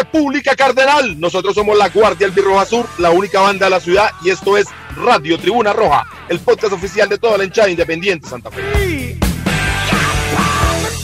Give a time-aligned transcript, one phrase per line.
[0.00, 1.20] República Cardenal.
[1.20, 4.66] Nosotros somos la Guardia Albirroja Sur, la única banda de la ciudad, y esto es
[4.96, 9.18] Radio Tribuna Roja, el podcast oficial de toda la hinchada independiente Santa Fe.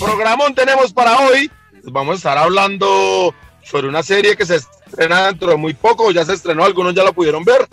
[0.01, 1.51] Programón tenemos para hoy.
[1.84, 6.24] Vamos a estar hablando sobre una serie que se estrena dentro de muy poco, ya
[6.24, 7.68] se estrenó, algunos ya lo pudieron ver,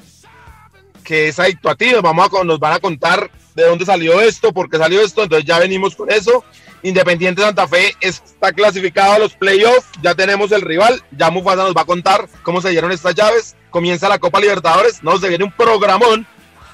[1.06, 1.92] que es Adicto a ti.
[1.92, 5.24] Nos, vamos a, nos van a contar de dónde salió esto, por qué salió esto,
[5.24, 6.44] entonces ya venimos con eso.
[6.82, 11.74] Independiente Santa Fe está clasificado a los playoffs, ya tenemos el rival, ya Mufasa nos
[11.74, 15.46] va a contar cómo se dieron estas llaves, comienza la Copa Libertadores, no, se viene
[15.46, 16.28] un programón.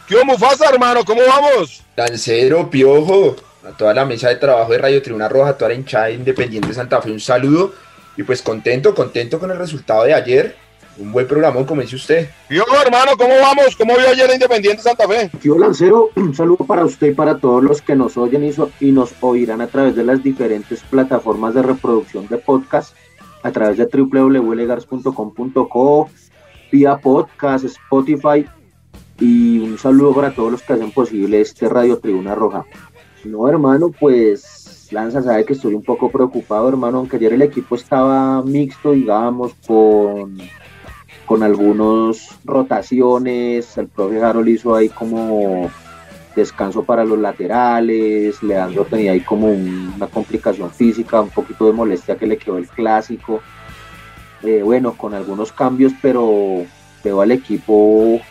[0.08, 1.06] ¿Qué hubo, Mufasa, hermano?
[1.06, 1.84] ¿Cómo vamos?
[1.96, 5.76] Lancero, Piojo, a toda la mesa de trabajo de Radio Tribuna Roja, a toda la
[5.76, 7.76] hinchada de Independiente Santa Fe, un saludo
[8.18, 10.56] y pues contento, contento con el resultado de ayer.
[10.98, 12.30] Un buen programón, como dice usted.
[12.50, 13.74] Piojo, hermano, ¿cómo vamos?
[13.78, 15.30] ¿Cómo vio ayer Independiente Santa Fe?
[15.42, 18.70] Tío Lancero, un saludo para usted y para todos los que nos oyen y, so-
[18.82, 22.94] y nos oirán a través de las diferentes plataformas de reproducción de podcast,
[23.44, 26.10] a través de www.legars.com.co,
[26.72, 28.46] vía podcast, Spotify,
[29.20, 32.66] y un saludo para todos los que hacen posible este Radio Tribuna Roja.
[33.24, 37.76] No, hermano, pues Lanza sabe que estoy un poco preocupado, hermano, aunque ayer el equipo
[37.76, 40.38] estaba mixto, digamos, con
[41.30, 45.70] con algunas rotaciones, el profe Harold hizo ahí como
[46.36, 51.74] descanso para los laterales, Leandro tenía ahí como un- una complicación física, un poquito de
[51.74, 53.42] molestia que le quedó el clásico,
[54.42, 56.64] Eh, bueno, con algunos cambios, pero
[57.04, 58.22] veo al equipo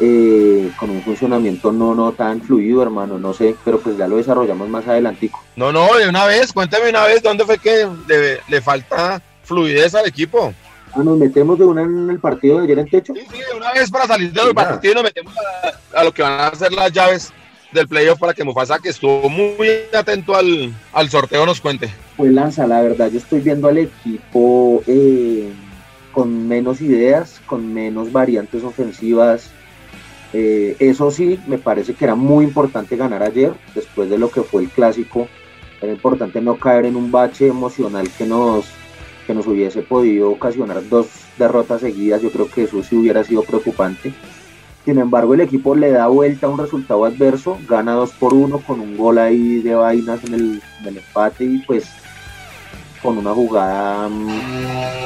[0.00, 4.16] eh, con un funcionamiento no, no tan fluido, hermano, no sé, pero pues ya lo
[4.16, 5.42] desarrollamos más adelantico.
[5.54, 9.94] No, no, de una vez, cuéntame una vez, ¿dónde fue que le, le falta fluidez
[9.94, 10.54] al equipo?
[10.96, 13.12] Ah, nos metemos de una en el partido de ayer en techo.
[13.14, 16.12] Sí, sí, de una vez para salir del partido y nos metemos a, a lo
[16.12, 17.32] que van a ser las llaves
[17.72, 21.90] del playoff para que Mufasa, que estuvo muy atento al, al sorteo, nos cuente.
[22.16, 25.52] Pues Lanza, la verdad, yo estoy viendo al equipo eh,
[26.12, 29.50] con menos ideas, con menos variantes ofensivas.
[30.32, 34.42] Eh, eso sí, me parece que era muy importante ganar ayer, después de lo que
[34.42, 35.28] fue el clásico.
[35.82, 38.64] Era importante no caer en un bache emocional que nos,
[39.26, 42.22] que nos hubiese podido ocasionar dos derrotas seguidas.
[42.22, 44.14] Yo creo que eso sí hubiera sido preocupante.
[44.84, 48.58] Sin embargo, el equipo le da vuelta a un resultado adverso, gana 2 por 1
[48.60, 51.86] con un gol ahí de vainas en el, en el empate y pues
[53.02, 54.28] con una jugada mm,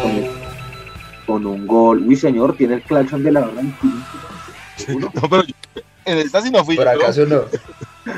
[0.03, 0.31] con, el-
[1.27, 2.05] con un gol.
[2.07, 3.53] Uy, señor, tiene el claxon de la hora.
[4.89, 5.55] No, pero yo-
[6.07, 6.91] en esta sí no fui Por yo.
[6.93, 7.43] acaso no.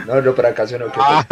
[0.06, 0.86] No, no, por acaso no.
[0.86, 1.26] ¿qué Ah?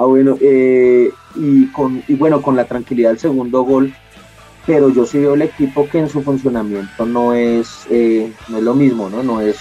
[0.00, 3.92] Ah, bueno, eh, y, con, y bueno, con la tranquilidad del segundo gol,
[4.64, 8.62] pero yo sí veo el equipo que en su funcionamiento no es, eh, no es
[8.62, 9.24] lo mismo, ¿no?
[9.24, 9.58] No es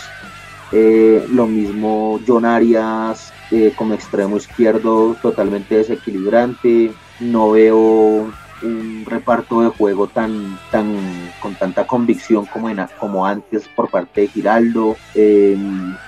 [0.71, 3.33] eh, lo mismo John Arias
[3.77, 8.31] como extremo izquierdo totalmente desequilibrante, no veo
[8.61, 10.85] un reparto de juego tan, tan
[11.41, 12.67] con tanta convicción como,
[12.99, 14.95] como antes por parte de Giraldo.
[15.13, 15.57] Eh,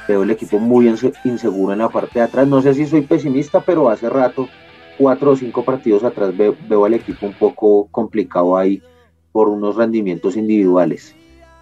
[0.07, 2.47] veo el equipo muy inse- inseguro en la parte de atrás.
[2.47, 4.47] No sé si soy pesimista, pero hace rato,
[4.97, 8.81] cuatro o cinco partidos atrás, ve- veo al equipo un poco complicado ahí
[9.31, 11.15] por unos rendimientos individuales.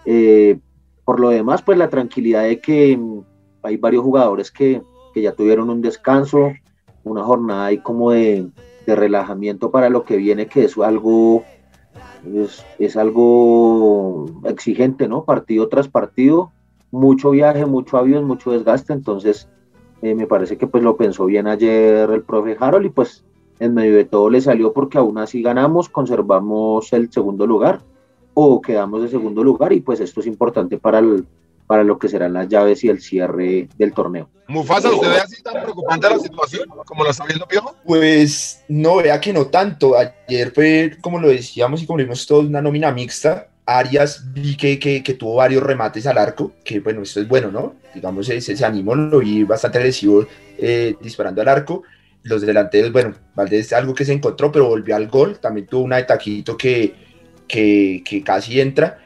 [0.05, 0.57] Eh,
[1.03, 3.21] por lo demás, pues la tranquilidad de que mm,
[3.63, 4.81] hay varios jugadores que,
[5.13, 6.53] que ya tuvieron un descanso,
[7.03, 8.47] una jornada ahí como de,
[8.87, 11.43] de relajamiento para lo que viene, que es algo,
[12.33, 15.25] es, es algo exigente, ¿no?
[15.25, 16.53] Partido tras partido,
[16.89, 19.49] mucho viaje, mucho avión, mucho desgaste, entonces
[20.01, 23.25] eh, me parece que pues lo pensó bien ayer el profe Harold y pues
[23.59, 27.81] en medio de todo le salió porque aún así ganamos, conservamos el segundo lugar
[28.35, 31.25] o quedamos de segundo lugar y pues esto es importante para, el,
[31.67, 34.29] para lo que serán las llaves y el cierre del torneo.
[34.47, 37.75] Mufasa, ¿usted ve así tan preocupante la situación como lo está viendo Piojo?
[37.85, 39.95] Pues no, vea que no tanto.
[39.97, 43.49] Ayer fue, como lo decíamos y como lo vimos todos, una nómina mixta.
[43.65, 47.51] Arias vi que, que, que tuvo varios remates al arco, que bueno, esto es bueno,
[47.51, 47.75] ¿no?
[47.93, 50.25] Digamos, ese, ese animó, lo vi bastante agresivo
[50.57, 51.83] eh, disparando al arco.
[52.23, 55.39] Los delanteros, bueno, Valdés algo que se encontró, pero volvió al gol.
[55.39, 56.95] También tuvo una de taquito que,
[57.45, 58.99] que, que casi entra.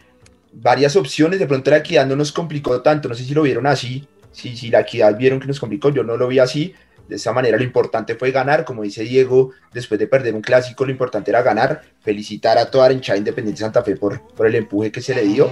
[0.53, 3.67] Varias opciones, de pronto la equidad no nos complicó tanto, no sé si lo vieron
[3.67, 6.73] así, si, si la equidad vieron que nos complicó, yo no lo vi así.
[7.07, 10.85] De esa manera lo importante fue ganar, como dice Diego, después de perder un clásico
[10.85, 14.55] lo importante era ganar, felicitar a toda la hinchada Independiente Santa Fe por, por el
[14.55, 15.49] empuje que se le dio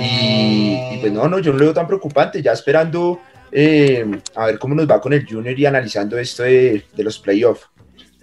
[0.00, 4.46] Y, y pues no, no, yo no lo veo tan preocupante, ya esperando eh, a
[4.46, 7.68] ver cómo nos va con el Junior y analizando esto de, de los playoffs.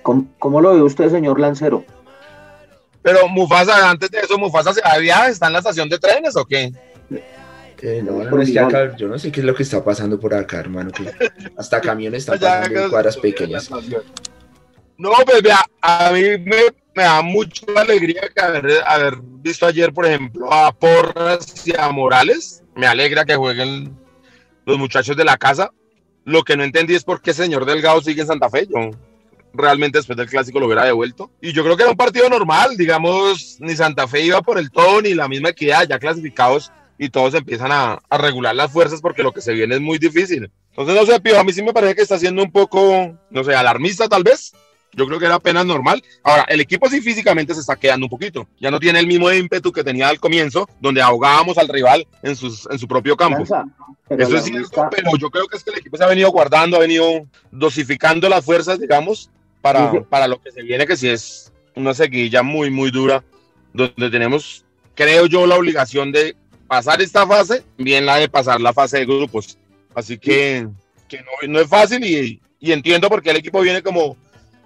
[0.01, 1.83] ¿Cómo, ¿Cómo, lo ve usted, señor Lancero?
[3.09, 5.97] Pero Mufasa, antes de eso, Mufasa se va de viaje, ¿está en la estación de
[5.97, 6.71] trenes o qué?
[7.81, 10.19] Eh, no, no, es que acá, yo no sé qué es lo que está pasando
[10.19, 11.11] por acá, hermano, que
[11.57, 13.67] hasta camiones están pasando en cuadras pequeñas.
[14.95, 16.57] No, pues vea, a mí me,
[16.93, 21.89] me da mucha alegría que haber, haber, visto ayer, por ejemplo, a Porras y a
[21.89, 22.61] Morales.
[22.75, 23.97] Me alegra que jueguen
[24.65, 25.71] los muchachos de la casa.
[26.25, 28.67] Lo que no entendí es por qué señor Delgado sigue en Santa Fe.
[28.67, 28.91] Yo
[29.53, 31.31] realmente después del clásico lo hubiera devuelto.
[31.41, 34.71] Y yo creo que era un partido normal, digamos, ni Santa Fe iba por el
[34.71, 39.01] todo, ni la misma equidad, ya clasificados y todos empiezan a, a regular las fuerzas
[39.01, 40.51] porque lo que se viene es muy difícil.
[40.71, 43.43] Entonces, no sé, Pío, a mí sí me parece que está siendo un poco, no
[43.43, 44.53] sé, alarmista tal vez.
[44.93, 46.03] Yo creo que era apenas normal.
[46.23, 48.47] Ahora, el equipo sí físicamente se está quedando un poquito.
[48.59, 52.35] Ya no tiene el mismo ímpetu que tenía al comienzo, donde ahogábamos al rival en,
[52.35, 53.43] sus, en su propio campo.
[53.43, 56.77] Eso es cierto, pero yo creo que es que el equipo se ha venido guardando,
[56.77, 57.05] ha venido
[57.51, 59.29] dosificando las fuerzas, digamos,
[59.61, 63.23] para, para lo que se viene, que sí es una seguilla muy, muy dura,
[63.73, 64.65] donde tenemos,
[64.95, 66.35] creo yo, la obligación de
[66.67, 69.57] pasar esta fase, bien la de pasar la fase de grupos.
[69.95, 70.67] Así que,
[71.07, 74.15] que no, no, es fácil y, y entiendo por qué el equipo viene como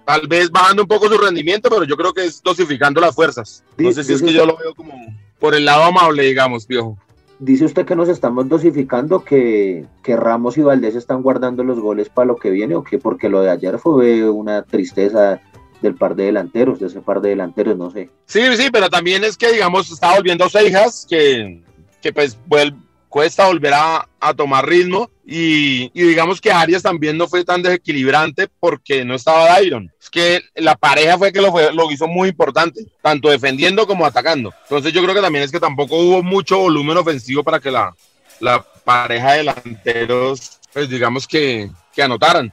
[0.04, 3.64] tal vez bajando un poco su rendimiento, pero yo creo que es dosificando las fuerzas.
[3.78, 4.94] No sé si es que yo lo veo como
[5.38, 6.98] por el lado amable, digamos, viejo.
[7.38, 12.08] Dice usted que nos estamos dosificando, que, que Ramos y Valdés están guardando los goles
[12.08, 15.40] para lo que viene, o que porque lo de ayer fue una tristeza
[15.82, 18.10] del par de delanteros, de ese par de delanteros, no sé.
[18.26, 21.62] Sí, sí, pero también es que, digamos, está volviendo Seijas, que,
[22.00, 22.78] que pues vuelve,
[23.14, 27.62] cuesta volver a, a tomar ritmo y, y, digamos que Arias también no fue tan
[27.62, 29.88] desequilibrante porque no estaba Dairon.
[30.00, 34.04] Es que la pareja fue que lo, fue, lo hizo muy importante, tanto defendiendo como
[34.04, 34.52] atacando.
[34.64, 37.94] Entonces yo creo que también es que tampoco hubo mucho volumen ofensivo para que la,
[38.40, 42.52] la pareja de delanteros, pues digamos que, que anotaran.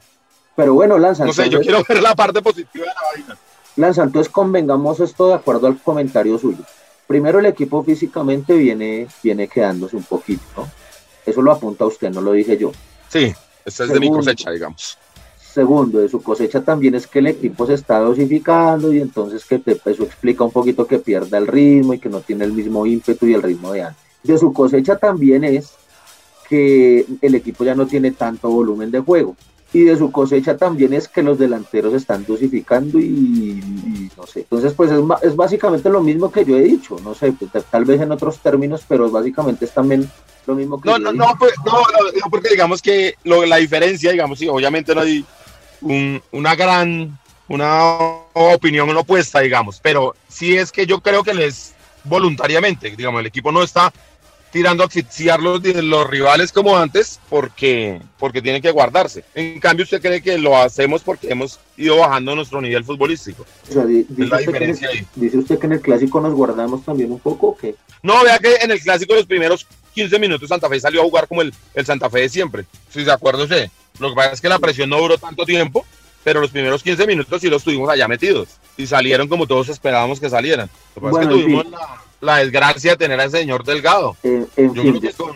[0.55, 1.25] Pero bueno, Lanza.
[1.25, 3.37] No sé, entonces, yo quiero ver la parte positiva de la vaina.
[3.77, 6.63] Lanza, entonces convengamos esto de acuerdo al comentario suyo.
[7.11, 10.71] Primero el equipo físicamente viene, viene quedándose un poquito, ¿no?
[11.25, 12.71] Eso lo apunta usted, no lo dije yo.
[13.09, 13.33] Sí,
[13.65, 14.97] esta es segundo, de mi cosecha, digamos.
[15.37, 19.59] Segundo, de su cosecha también es que el equipo se está dosificando y entonces que
[19.59, 22.85] te, eso explica un poquito que pierda el ritmo y que no tiene el mismo
[22.85, 24.01] ímpetu y el ritmo de antes.
[24.23, 25.73] De su cosecha también es
[26.47, 29.35] que el equipo ya no tiene tanto volumen de juego.
[29.73, 34.41] Y de su cosecha también es que los delanteros están dosificando y, y no sé.
[34.41, 37.85] Entonces, pues es, es, básicamente lo mismo que yo he dicho, no sé, pues, tal
[37.85, 40.09] vez en otros términos, pero básicamente es también
[40.45, 44.11] lo mismo que no, no, no, pues, no, no, porque digamos que lo, la diferencia,
[44.11, 45.23] digamos, sí, obviamente no hay
[45.81, 47.97] un, una gran, una
[48.33, 53.51] opinión opuesta, digamos, pero sí es que yo creo que les voluntariamente, digamos, el equipo
[53.51, 53.93] no está
[54.51, 59.23] tirando a asfixiar los, los rivales como antes porque, porque tienen que guardarse.
[59.33, 63.45] En cambio, ¿usted cree que lo hacemos porque hemos ido bajando nuestro nivel futbolístico?
[63.69, 65.07] O sea, dice, es la diferencia usted ahí.
[65.15, 67.75] dice usted que en el clásico nos guardamos también un poco o qué?
[68.03, 71.27] No, vea que en el clásico los primeros 15 minutos Santa Fe salió a jugar
[71.27, 72.65] como el, el Santa Fe de siempre.
[72.89, 73.69] Si se acuerda usted.
[73.99, 75.85] Lo que pasa es que la presión no duró tanto tiempo,
[76.23, 78.49] pero los primeros 15 minutos sí los tuvimos allá metidos.
[78.77, 80.69] Y salieron como todos esperábamos que salieran.
[80.95, 81.71] Lo que pasa bueno, es que tuvimos sí.
[81.71, 84.15] la, la, desgracia de tener al señor Delgado.
[84.23, 85.35] En, en Yo fin, creo que con,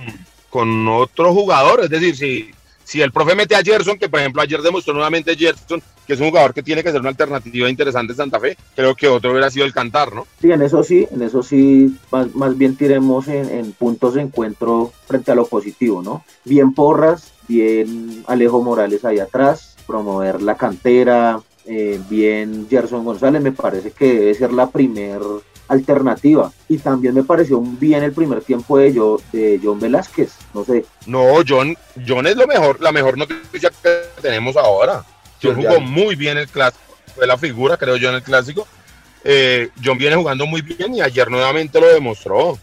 [0.49, 2.51] con otro jugador, es decir, si,
[2.85, 6.19] si el profe mete a Gerson, que por ejemplo ayer demostró nuevamente Gerson, que es
[6.19, 9.31] un jugador que tiene que ser una alternativa interesante en Santa Fe, creo que otro
[9.31, 10.27] hubiera sido el cantar, ¿no?
[10.39, 14.21] Sí, en eso sí, en eso sí, más, más bien tiremos en, en, puntos de
[14.21, 16.23] encuentro frente a lo positivo, ¿no?
[16.43, 23.51] Bien Porras, bien Alejo Morales ahí atrás, promover la cantera, eh, bien Gerson González, me
[23.51, 25.19] parece que debe ser la primer
[25.67, 26.51] alternativa.
[26.67, 30.85] Y también me pareció bien el primer tiempo de, yo, de John Velázquez, no sé.
[31.05, 31.75] No, John,
[32.07, 35.03] John es lo mejor, la mejor noticia que tenemos ahora.
[35.41, 36.83] John jugó muy bien el clásico,
[37.15, 38.67] fue la figura, creo yo, en el clásico.
[39.23, 42.57] Eh, John viene jugando muy bien y ayer nuevamente lo demostró.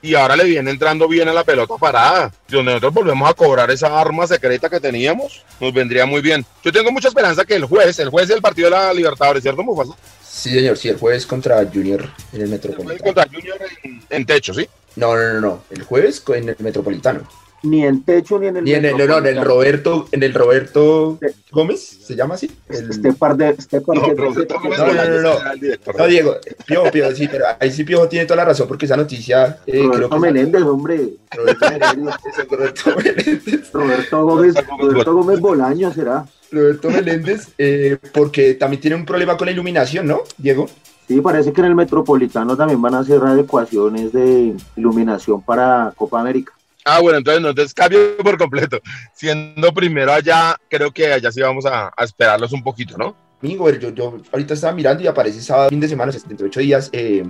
[0.00, 2.32] Y ahora le viene entrando bien a la pelota parada.
[2.48, 6.44] Donde nosotros volvemos a cobrar esa arma secreta que teníamos, nos vendría muy bien.
[6.62, 9.62] Yo tengo mucha esperanza que el juez, el juez del partido de la Libertadores, ¿cierto,
[9.62, 9.94] Mufasa?
[10.38, 12.94] Sí, señor, sí, el jueves contra Junior en el Metropolitano.
[12.94, 14.68] El contra Junior en, en, techo, ¿sí?
[14.94, 17.26] No, no, no, no, el jueves en el Metropolitano.
[17.64, 20.32] Ni en techo ni en el Ni en el, no, en el Roberto, en el
[20.32, 21.18] Roberto
[21.50, 22.48] Gómez, ¿se llama así?
[22.68, 22.88] El...
[22.88, 25.92] Este par de, este par No, de, no, no, no, no.
[25.98, 28.96] No, Diego, Piojo, Piojo, sí, pero ahí sí Piojo tiene toda la razón porque esa
[28.96, 31.14] noticia eh, creo Roberto que Menéndez, hombre.
[31.32, 32.14] Roberto Menéndez,
[32.48, 33.72] Roberto Menéndez.
[33.72, 36.24] Roberto Gómez, Roberto Gómez Bolaño será.
[36.50, 40.68] Roberto Meléndez, eh, porque también tiene un problema con la iluminación, ¿no, Diego?
[41.06, 46.20] Sí, parece que en el Metropolitano también van a hacer adecuaciones de iluminación para Copa
[46.20, 46.52] América.
[46.84, 48.80] Ah, bueno, entonces no, entonces cambio por completo.
[49.14, 53.16] Siendo primero allá, creo que allá sí vamos a, a esperarlos un poquito, ¿no?
[53.42, 57.24] Amigo, yo, yo ahorita estaba mirando y aparece sábado, fin de semana, 78 días, eh,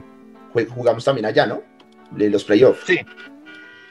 [0.75, 1.63] jugamos también allá, ¿no?
[2.11, 2.87] De los playoffs.
[2.87, 2.99] Sí.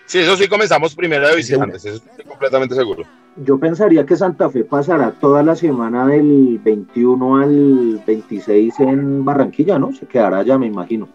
[0.08, 3.04] Sí, eso sí comenzamos primero de visitantes, eso estoy completamente seguro.
[3.36, 9.78] Yo pensaría que Santa Fe pasará toda la semana del 21 al 26 en Barranquilla,
[9.78, 9.92] ¿no?
[9.94, 11.10] Se quedará allá, me imagino.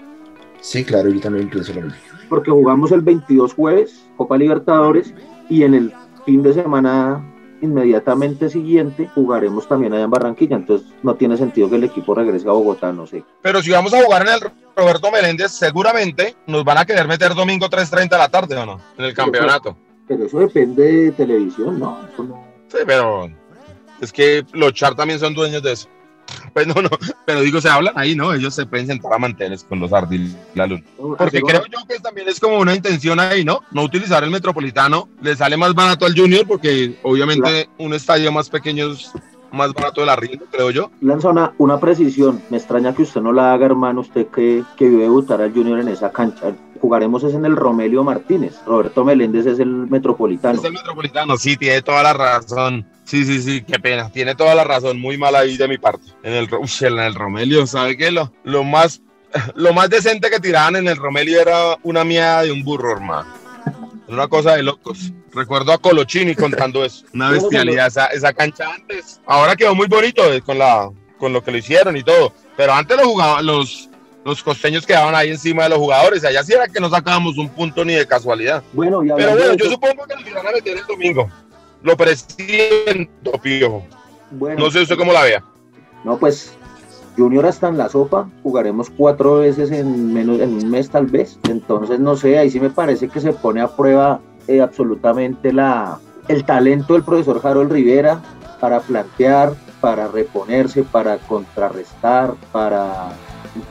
[0.61, 1.97] Sí, claro, ahorita no incluso lo mismo.
[2.29, 5.15] Porque jugamos el 22 jueves, Copa Libertadores,
[5.49, 5.93] y en el
[6.27, 7.25] fin de semana
[7.63, 12.49] inmediatamente siguiente jugaremos también allá en Barranquilla, entonces no tiene sentido que el equipo regrese
[12.49, 13.25] a Bogotá, no sé.
[13.41, 14.41] Pero si vamos a jugar en el
[14.77, 18.81] Roberto Meléndez, seguramente nos van a querer meter domingo 3.30 de la tarde, ¿o no?
[18.99, 19.77] En el campeonato.
[20.07, 21.99] Pero eso depende de televisión, ¿no?
[22.19, 22.45] no...
[22.69, 23.31] Sí, pero
[24.01, 25.89] es que los char también son dueños de eso.
[26.53, 26.91] Pues no, no,
[27.25, 28.33] pero digo, se hablan ahí, ¿no?
[28.33, 30.83] Ellos se pueden sentar a mantener con los Ardil la luna.
[30.97, 33.61] Porque creo yo que también es como una intención ahí, ¿no?
[33.71, 38.51] No utilizar el metropolitano, le sale más barato al Junior porque obviamente un estadio más
[38.51, 39.13] pequeño es
[39.53, 40.91] más barato del arriendo, creo yo.
[41.01, 44.89] Lanza una, una, precisión, me extraña que usted no la haga, hermano, usted que, que
[44.89, 46.55] debutar al Junior en esa cancha.
[46.83, 50.59] Jugaremos es en el Romelio Martínez, Roberto Meléndez es el metropolitano.
[50.59, 52.85] Es el metropolitano, sí, tiene toda la razón.
[53.05, 54.11] Sí, sí, sí, qué pena.
[54.11, 55.01] Tiene toda la razón.
[55.01, 56.09] Muy mal ahí de mi parte.
[56.25, 58.11] En el, uf, en el Romelio, ¿sabe qué?
[58.11, 59.01] Lo, lo, más,
[59.55, 63.33] lo más decente que tiraban en el Romelio era una mierda de un burro, hermano.
[64.09, 65.13] Una cosa de locos.
[65.33, 67.07] Recuerdo a Colochini contando eso.
[67.15, 69.21] Una bestialidad esa, esa cancha antes.
[69.25, 72.33] Ahora quedó muy bonito eh, con, la, con lo que lo hicieron y todo.
[72.57, 73.89] Pero antes los jugaban, los,
[74.25, 76.25] los costeños quedaban ahí encima de los jugadores.
[76.25, 78.63] Allá sí era que no sacábamos un punto ni de casualidad.
[78.73, 81.29] Bueno, ya Pero bueno, yo supongo que nos irán a meter el domingo
[81.83, 83.83] lo presiento, Pío.
[84.31, 85.45] Bueno, no sé usted cómo la vea.
[86.05, 86.57] No, pues
[87.17, 91.39] Junior hasta en la sopa, jugaremos cuatro veces en menos en un mes tal vez.
[91.49, 95.99] Entonces, no sé, ahí sí me parece que se pone a prueba eh, absolutamente la,
[96.29, 98.23] el talento del profesor Harold Rivera
[98.61, 103.11] para plantear, para reponerse, para contrarrestar, para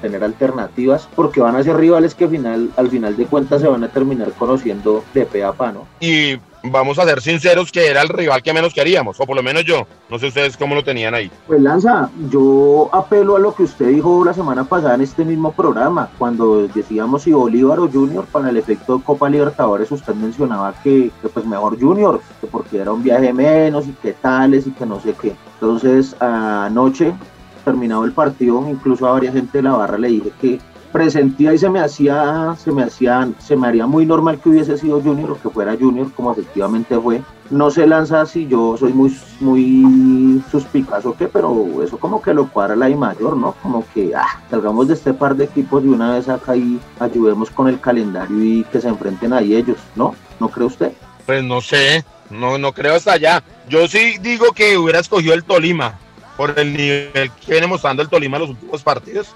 [0.02, 3.68] tener alternativas, porque van a ser rivales que al final, al final de cuentas se
[3.68, 5.86] van a terminar conociendo de pe a pa, ¿no?
[6.00, 9.44] Y vamos a ser sinceros que era el rival que menos queríamos, o por lo
[9.44, 9.88] menos yo.
[10.10, 11.32] No sé ustedes cómo lo tenían ahí.
[11.48, 15.52] Pues Lanza, yo apelo a lo que usted dijo la semana pasada en este mismo
[15.52, 21.12] programa, cuando decíamos si Bolívar o Junior para el efecto Copa Libertadores, usted mencionaba que,
[21.22, 24.86] que pues mejor Junior, que porque era un viaje menos y que tales y que
[24.86, 25.36] no sé qué.
[25.60, 27.14] Entonces anoche
[27.62, 30.60] terminado el partido, incluso a varias gente de la barra le dije que
[30.92, 34.78] presentía y se me hacía, se me hacía, se me haría muy normal que hubiese
[34.78, 37.22] sido Junior o que fuera Junior, como efectivamente fue.
[37.50, 42.34] No se lanza si yo soy muy, muy suspicaz o qué, pero eso como que
[42.34, 43.56] lo cuadra la I mayor, ¿no?
[43.62, 47.50] Como que ah, salgamos de este par de equipos de una vez acá y ayudemos
[47.50, 50.16] con el calendario y que se enfrenten ahí ellos, ¿no?
[50.40, 50.94] ¿No cree usted?
[51.26, 53.44] Pues no sé, no, no creo hasta allá.
[53.68, 56.00] Yo sí digo que hubiera escogido el Tolima
[56.42, 59.28] por el nivel que viene mostrando el Tolima en los últimos partidos,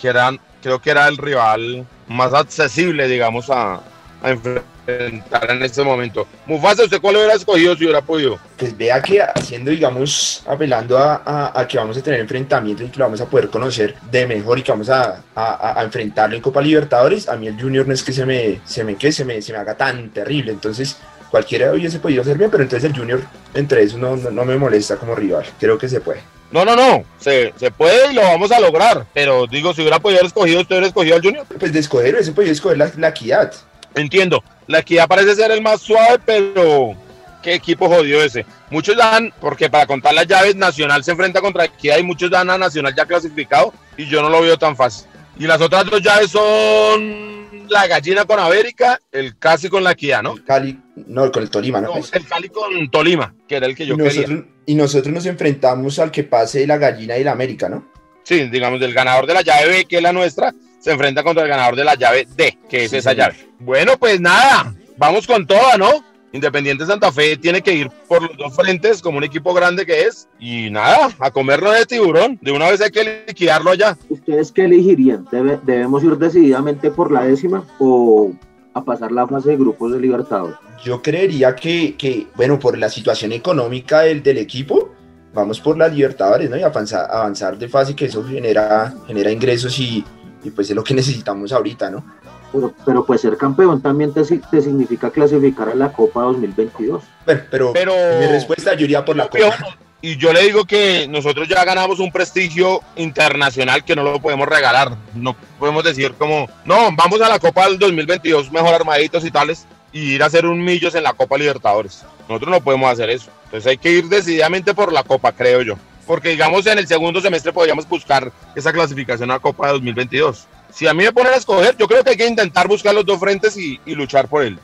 [0.00, 3.80] que eran, creo que era el rival más accesible, digamos, a,
[4.22, 6.24] a enfrentar en este momento.
[6.46, 8.38] Mufasa, ¿usted cuál hubiera escogido si hubiera podido?
[8.56, 12.90] Pues vea que haciendo, digamos, apelando a, a, a que vamos a tener enfrentamientos y
[12.90, 16.42] que lo vamos a poder conocer de mejor y que vamos a, a, enfrentarlo en
[16.42, 19.24] Copa Libertadores, a mí el Junior no es que se me, se me, que se
[19.24, 20.96] me, se me haga tan terrible, entonces
[21.28, 23.20] cualquiera hubiese podido hacer bien, pero entonces el Junior
[23.52, 26.20] entre eso no, no, no me molesta como rival, creo que se puede.
[26.52, 29.06] No, no, no, se, se puede y lo vamos a lograr.
[29.14, 31.46] Pero digo, si hubiera podido haber escogido, ¿usted hubiera escogido al Junior?
[31.58, 33.52] Pues de escoger, hubiese podido escoger la, la equidad.
[33.94, 36.94] Entiendo, la equidad parece ser el más suave, pero
[37.42, 38.46] qué equipo jodido ese.
[38.70, 42.48] Muchos dan, porque para contar las llaves, Nacional se enfrenta contra Equidad y muchos dan
[42.48, 45.08] a Nacional ya clasificado y yo no lo veo tan fácil.
[45.38, 50.22] Y las otras dos llaves son la gallina con América, el casi con la Equidad,
[50.22, 50.34] ¿no?
[50.34, 51.94] El Cali, no, con el Tolima, ¿no?
[51.94, 54.44] no el Cali con Tolima, que era el que yo nosotros, quería.
[54.66, 57.84] Y nosotros nos enfrentamos al que pase la gallina y la América, ¿no?
[58.22, 61.42] Sí, digamos, del ganador de la llave B, que es la nuestra, se enfrenta contra
[61.42, 63.32] el ganador de la llave D, que es Sí, esa señor.
[63.32, 63.48] llave.
[63.58, 65.90] Bueno, pues nada, vamos con toda, ¿no?
[66.34, 70.02] Independiente Santa Fe tiene que ir por los dos frentes como un equipo grande que
[70.04, 70.28] es.
[70.40, 72.38] Y nada, a comerlo de tiburón.
[72.40, 73.98] De una vez hay que liquidarlo allá.
[74.08, 75.26] ¿Ustedes qué elegirían?
[75.30, 78.32] ¿Debe- ¿Debemos ir decididamente por la décima o
[78.72, 80.56] a pasar la fase de grupos de Libertadores?
[80.84, 84.92] Yo creería que, que, bueno, por la situación económica del, del equipo,
[85.32, 86.56] vamos por las Libertadores, ¿no?
[86.56, 90.04] Y avanzar, avanzar de fase, que eso genera, genera ingresos y,
[90.42, 92.04] y pues es lo que necesitamos ahorita, ¿no?
[92.52, 97.02] Pero, pero pues ser campeón también te, si- te significa clasificar a la Copa 2022.
[97.24, 99.56] Bueno, pero, Pero- mi respuesta yo iría por la Copa.
[100.02, 104.46] y yo le digo que nosotros ya ganamos un prestigio internacional que no lo podemos
[104.48, 104.96] regalar.
[105.14, 109.66] No podemos decir como, no, vamos a la Copa del 2022 mejor armaditos y tales
[109.92, 112.04] y ir a hacer un millos en la Copa Libertadores.
[112.28, 113.30] Nosotros no podemos hacer eso.
[113.44, 115.74] Entonces hay que ir decididamente por la Copa, creo yo.
[116.06, 120.46] Porque digamos en el segundo semestre podríamos buscar esa clasificación a Copa de 2022.
[120.72, 123.04] Si a mí me ponen a escoger, yo creo que hay que intentar buscar los
[123.04, 124.60] dos frentes y, luchar por ellos.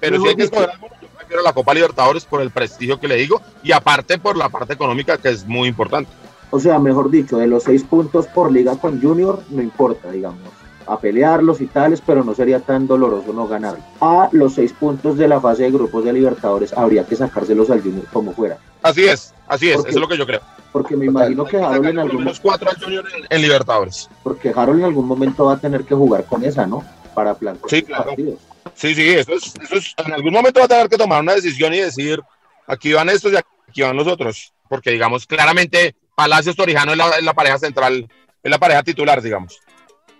[0.00, 3.16] Pero si hay que escoger yo prefiero la Copa Libertadores por el prestigio que le
[3.16, 6.10] digo y aparte por la parte económica que es muy importante.
[6.50, 10.61] O sea, mejor dicho, de los seis puntos por liga con Junior, no importa, digamos,
[10.86, 13.76] a pelearlos y tales, pero no sería tan doloroso no ganar.
[14.00, 17.82] A los seis puntos de la fase de grupos de Libertadores, habría que sacárselos al
[17.82, 18.58] Junior como fuera.
[18.82, 20.40] Así es, así es, eso es lo que yo creo.
[20.72, 24.08] Porque me imagino que Harold en algún Los cuatro al Junior en, en Libertadores.
[24.22, 26.82] porque Harold en algún momento va a tener que jugar con esa, ¿no?
[27.14, 28.04] Para plantear Sí, claro.
[28.06, 28.38] partidos.
[28.74, 31.34] Sí, sí, eso es, eso es, en algún momento va a tener que tomar una
[31.34, 32.20] decisión y decir,
[32.66, 34.52] aquí van estos y aquí van los otros.
[34.68, 38.08] Porque, digamos, claramente Palacios Torijano es la, es la pareja central,
[38.42, 39.60] es la pareja titular, digamos.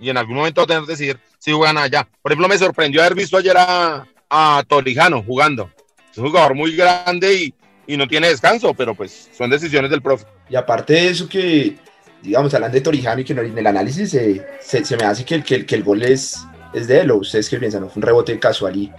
[0.02, 2.06] Y en algún momento va a tener que decidir si juegan allá.
[2.20, 5.70] Por ejemplo, me sorprendió haber visto ayer a, a Torijano jugando.
[6.10, 7.54] Es un jugador muy grande y,
[7.86, 10.26] y no tiene descanso, pero pues son decisiones del profe.
[10.50, 11.76] Y aparte de eso que,
[12.20, 15.36] digamos, hablando de Torijano y que en el análisis se, se, se me hace que
[15.36, 16.36] el, que, el, que el gol es,
[16.74, 17.88] es de él, o ustedes qué piensan, ¿no?
[17.88, 18.92] Fue un rebote casual y,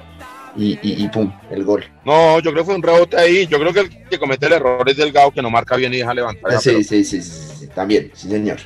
[0.56, 1.84] y, y, y pum, el gol.
[2.06, 3.46] No, yo creo que fue un rebote ahí.
[3.48, 5.98] Yo creo que el que comete el error es Delgado, que no marca bien y
[5.98, 6.52] deja levantar.
[6.52, 6.88] esa Sí, pelota.
[6.90, 8.60] sí, sí, sí, sí, también, sí, señor.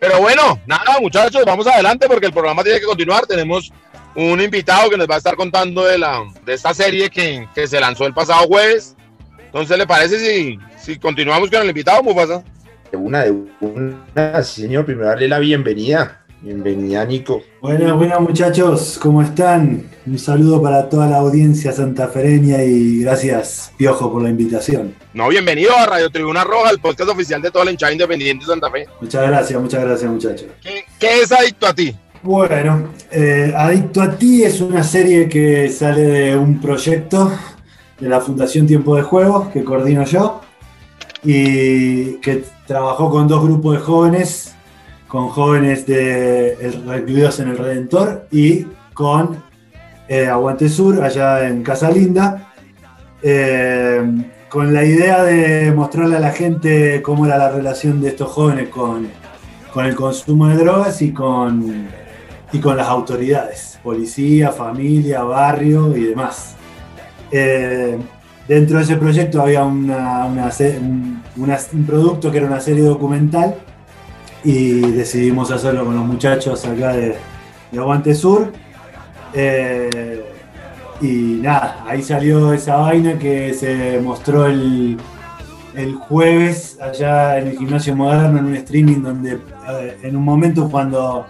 [0.00, 3.26] Pero bueno, nada, muchachos, vamos adelante porque el programa tiene que continuar.
[3.26, 3.70] Tenemos
[4.16, 7.66] un invitado que nos va a estar contando de, la, de esta serie que, que
[7.66, 8.96] se lanzó el pasado jueves.
[9.38, 12.42] Entonces, ¿le parece si, si continuamos con el invitado, Mufasa?
[12.92, 16.19] Una, de una, señor, primero darle la bienvenida.
[16.42, 17.42] Bienvenida, Nico.
[17.60, 19.90] Buenas, buenas muchachos, ¿cómo están?
[20.06, 24.94] Un saludo para toda la audiencia santafereña y gracias, Piojo, por la invitación.
[25.12, 28.52] No, bienvenido a Radio Tribuna Roja, el podcast oficial de toda la hinchada independiente de
[28.52, 28.86] Santa Fe.
[29.02, 30.46] Muchas gracias, muchas gracias muchachos.
[30.62, 31.94] ¿Qué, qué es adicto a ti?
[32.22, 37.32] Bueno, eh, Adicto a ti es una serie que sale de un proyecto
[37.98, 40.42] de la Fundación Tiempo de Juegos que coordino yo
[41.22, 44.54] y que trabajó con dos grupos de jóvenes,
[45.10, 49.42] con jóvenes de recluidos en el Redentor y con
[50.08, 52.52] eh, Aguante Sur, allá en Casa Linda,
[53.22, 54.02] eh,
[54.48, 58.68] con la idea de mostrarle a la gente cómo era la relación de estos jóvenes
[58.68, 59.08] con,
[59.74, 61.88] con el consumo de drogas y con,
[62.52, 66.54] y con las autoridades, policía, familia, barrio y demás.
[67.32, 67.98] Eh,
[68.46, 72.82] dentro de ese proyecto había una- una un, una- un producto que era una serie
[72.84, 73.54] documental
[74.44, 77.16] y decidimos hacerlo con los muchachos acá de,
[77.70, 78.52] de Aguante Sur.
[79.32, 80.24] Eh,
[81.00, 84.98] y nada, ahí salió esa vaina que se mostró el,
[85.74, 89.38] el jueves allá en el gimnasio moderno en un streaming donde
[89.70, 91.26] eh, en un momento cuando,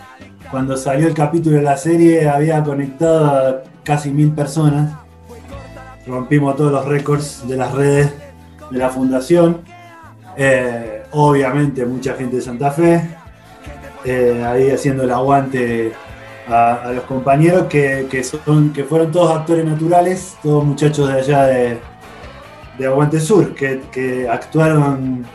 [0.51, 4.97] cuando salió el capítulo de la serie había conectado a casi mil personas.
[6.07, 8.13] Rompimos todos los récords de las redes
[8.71, 9.59] de la fundación.
[10.37, 13.03] Eh, obviamente mucha gente de Santa Fe.
[14.05, 15.93] eh, ahí haciendo el aguante
[16.49, 21.15] a, a los compañeros que, que son, que fueron todos actores naturales, todos muchachos de
[21.15, 21.79] allá de,
[22.79, 25.27] de Aguante Sur, que, que actuaron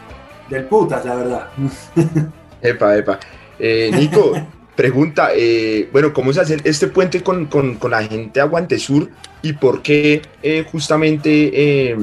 [0.50, 1.48] del putas, la verdad.
[2.62, 3.20] Epa, epa.
[3.60, 4.32] Eh, Nico,
[4.76, 8.80] pregunta, eh, bueno, ¿cómo se hace este puente con, con, con la gente de Aguante
[8.80, 9.10] Sur
[9.44, 11.96] y por qué eh, justamente,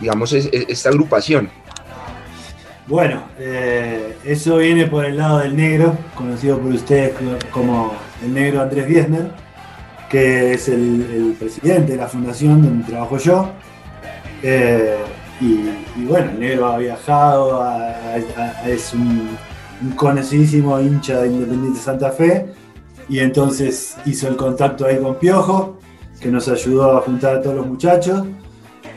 [0.00, 1.50] digamos, es- es- esta agrupación?
[2.88, 7.12] Bueno, eh, eso viene por el lado del negro, conocido por ustedes
[7.50, 7.92] como
[8.24, 9.30] el negro Andrés Biesner,
[10.08, 13.50] que es el, presidente de la fundación donde trabajo yo.
[14.42, 14.96] Eh,
[15.38, 17.62] y, bueno, el negro ha viajado,
[18.66, 19.36] es un,
[19.82, 22.46] un conocidísimo hincha de Independiente Santa Fe,
[23.06, 25.78] y entonces hizo el contacto ahí con Piojo,
[26.18, 28.24] que nos ayudó a juntar a todos los muchachos,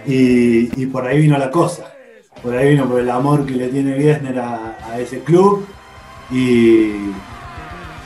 [0.06, 1.91] y por ahí vino la cosa
[2.44, 5.66] por ahí vino por el amor que le tiene Wiesner a, ese club
[6.32, 7.12] y,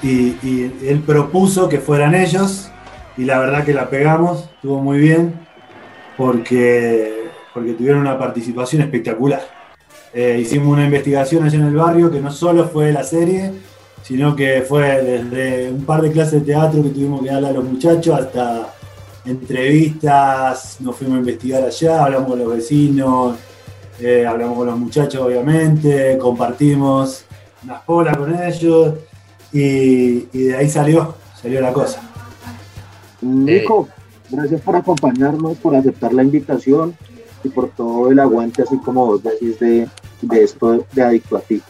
[0.03, 2.69] y- y él propuso que fueran ellos
[3.17, 5.33] y la verdad que la pegamos, estuvo muy bien
[6.17, 9.41] porque, porque tuvieron una participación espectacular.
[10.13, 13.51] Eh, hicimos una investigación allá en el barrio que no solo fue la serie,
[14.01, 17.53] sino que fue desde un par de clases de teatro que tuvimos que darle a
[17.53, 18.73] los muchachos hasta
[19.25, 23.35] entrevistas, nos fuimos a investigar allá, hablamos con los vecinos,
[23.99, 27.25] eh, hablamos con los muchachos, obviamente, compartimos
[27.63, 28.95] unas polas con ellos
[29.51, 32.01] y, y de ahí salió, salió la cosa.
[33.21, 33.87] Nico,
[34.29, 36.95] gracias por acompañarnos, por aceptar la invitación.
[37.43, 39.87] y por todo el aguante, así como vos decís, de,
[40.21, 41.61] de esto de adicto a ti.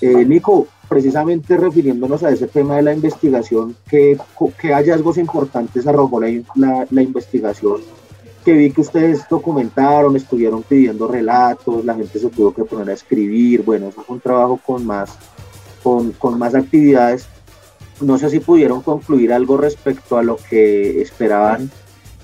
[0.00, 4.18] Eh, Nico, precisamente refiriéndonos a ese tema de la investigación, ¿qué,
[4.60, 7.76] qué hallazgos importantes arrojó la, la, la, investigación?
[8.44, 12.94] Que vi que ustedes documentaron, estuvieron pidiendo relatos, la gente se tuvo que poner a
[12.94, 15.16] escribir, bueno, eso fue un trabajo con más,
[15.82, 17.26] con, con más actividades.
[18.00, 21.70] No sé si pudieron concluir algo respecto a lo que esperaban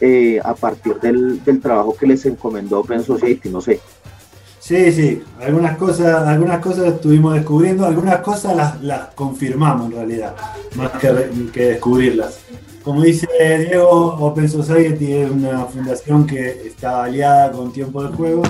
[0.00, 3.80] eh, a partir del, del, trabajo que les encomendó Open Society, no sé.
[4.60, 10.36] Sí, sí, algunas cosas, algunas cosas estuvimos descubriendo, algunas cosas las, las confirmamos en realidad,
[10.76, 12.40] más que, que, descubrirlas.
[12.88, 13.28] Como dice
[13.68, 18.42] Diego, Open Society es una fundación que está aliada con Tiempo de Juego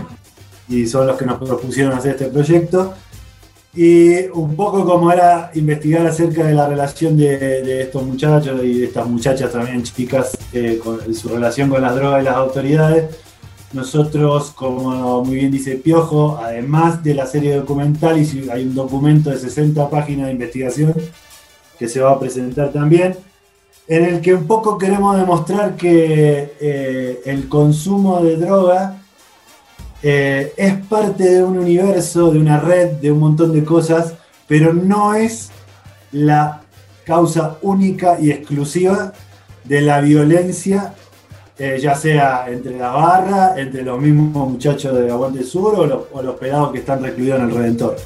[0.68, 2.94] y son los que nos propusieron hacer este proyecto.
[3.74, 8.84] Y un poco como era investigar acerca de la relación de, estos muchachos y de
[8.84, 13.16] estas muchachas también chicas, eh, con su relación con las drogas y las autoridades,
[13.72, 19.38] nosotros, como muy bien dice Piojo, además de la serie documental, hay un documento de
[19.38, 20.94] 60 páginas de investigación
[21.76, 23.16] que se va a presentar también,
[23.88, 28.98] en el que un poco queremos demostrar que eh, el consumo de droga
[30.02, 34.14] eh, es parte de un universo, de una red, de un montón de cosas,
[34.46, 35.50] pero no es
[36.12, 36.60] la
[37.04, 39.14] causa única y exclusiva
[39.64, 40.94] de la violencia
[41.58, 46.02] eh, ya sea entre la barra, entre los mismos muchachos de Aguante Sur o los,
[46.12, 47.96] o los pelados que están recluidos en el Redentor.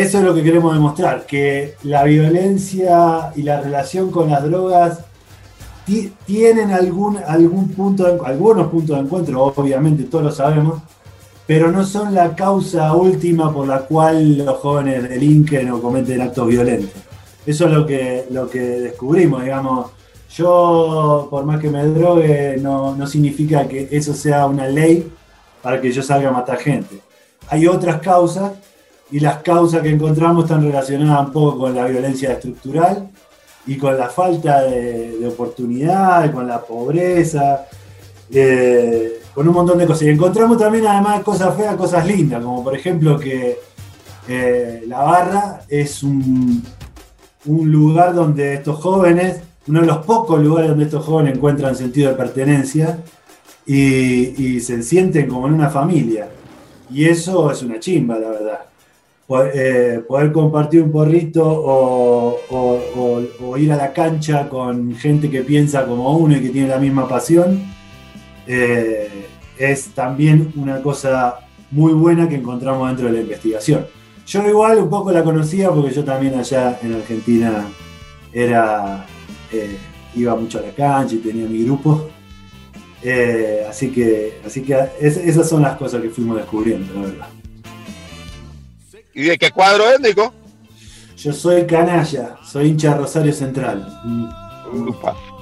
[0.00, 5.00] Eso es lo que queremos demostrar, que la violencia y la relación con las drogas
[6.24, 10.80] tienen algún, algún punto algunos puntos de encuentro, obviamente todos lo sabemos,
[11.46, 16.46] pero no son la causa última por la cual los jóvenes delinquen o cometen actos
[16.48, 17.02] violentos.
[17.44, 19.90] Eso es lo que, lo que descubrimos, digamos
[20.34, 25.12] yo, por más que me drogue, no, no significa que eso sea una ley
[25.60, 27.00] para que yo salga a matar gente.
[27.48, 28.52] Hay otras causas
[29.12, 33.08] y las causas que encontramos están relacionadas un poco con la violencia estructural
[33.66, 37.66] y con la falta de, de oportunidad, con la pobreza,
[38.32, 40.02] eh, con un montón de cosas.
[40.02, 43.58] Y encontramos también además cosas feas, cosas lindas, como por ejemplo que
[44.26, 46.64] eh, la barra es un,
[47.46, 52.10] un lugar donde estos jóvenes uno de los pocos lugares donde estos jóvenes encuentran sentido
[52.10, 52.98] de pertenencia
[53.64, 56.28] y, se sienten como en una familia.
[56.90, 58.60] Y eso es una chimba, la verdad.
[59.28, 62.36] Eh, poder, compartir un porrito o,
[63.56, 67.08] ir a la cancha con gente que piensa como uno y que tiene la misma
[67.08, 67.62] pasión,
[68.46, 69.08] eh,
[69.58, 71.36] es también una cosa
[71.70, 73.86] muy buena que encontramos dentro de la investigación.
[74.26, 77.66] Yo igual un poco la conocía porque yo también allá en Argentina
[78.32, 79.06] era
[79.52, 79.76] eh,
[80.14, 82.08] iba mucho a la cancha y tenía mi grupo.
[83.68, 87.41] Así que, así que esas son las cosas que fuimos descubriendo, la verdad.
[89.14, 90.32] ¿Y de qué cuadro es, Nico?
[91.16, 93.86] Yo soy canalla, soy hincha de Rosario Central.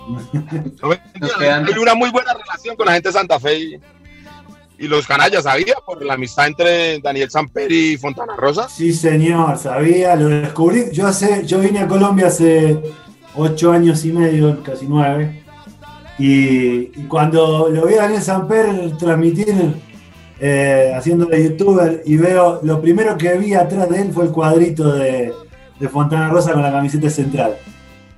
[0.83, 3.81] Hay una muy buena relación con la gente de Santa Fe
[4.79, 5.75] y, los canallas, ¿sabía?
[5.85, 8.67] Por la amistad entre Daniel Samper y Fontana Rosa.
[8.69, 10.87] Sí, señor, sabía, lo descubrí.
[10.91, 12.81] Yo, hace, yo vine a Colombia hace
[13.37, 15.45] ocho años y medio, casi nueve.
[16.19, 19.55] Y, cuando lo vi a Daniel Samper transmitir,
[20.41, 24.31] eh, haciendo de youtuber, y veo, lo primero que vi atrás de él fue el
[24.31, 25.33] cuadrito de,
[25.79, 27.57] de Fontana Rosa con la camiseta central.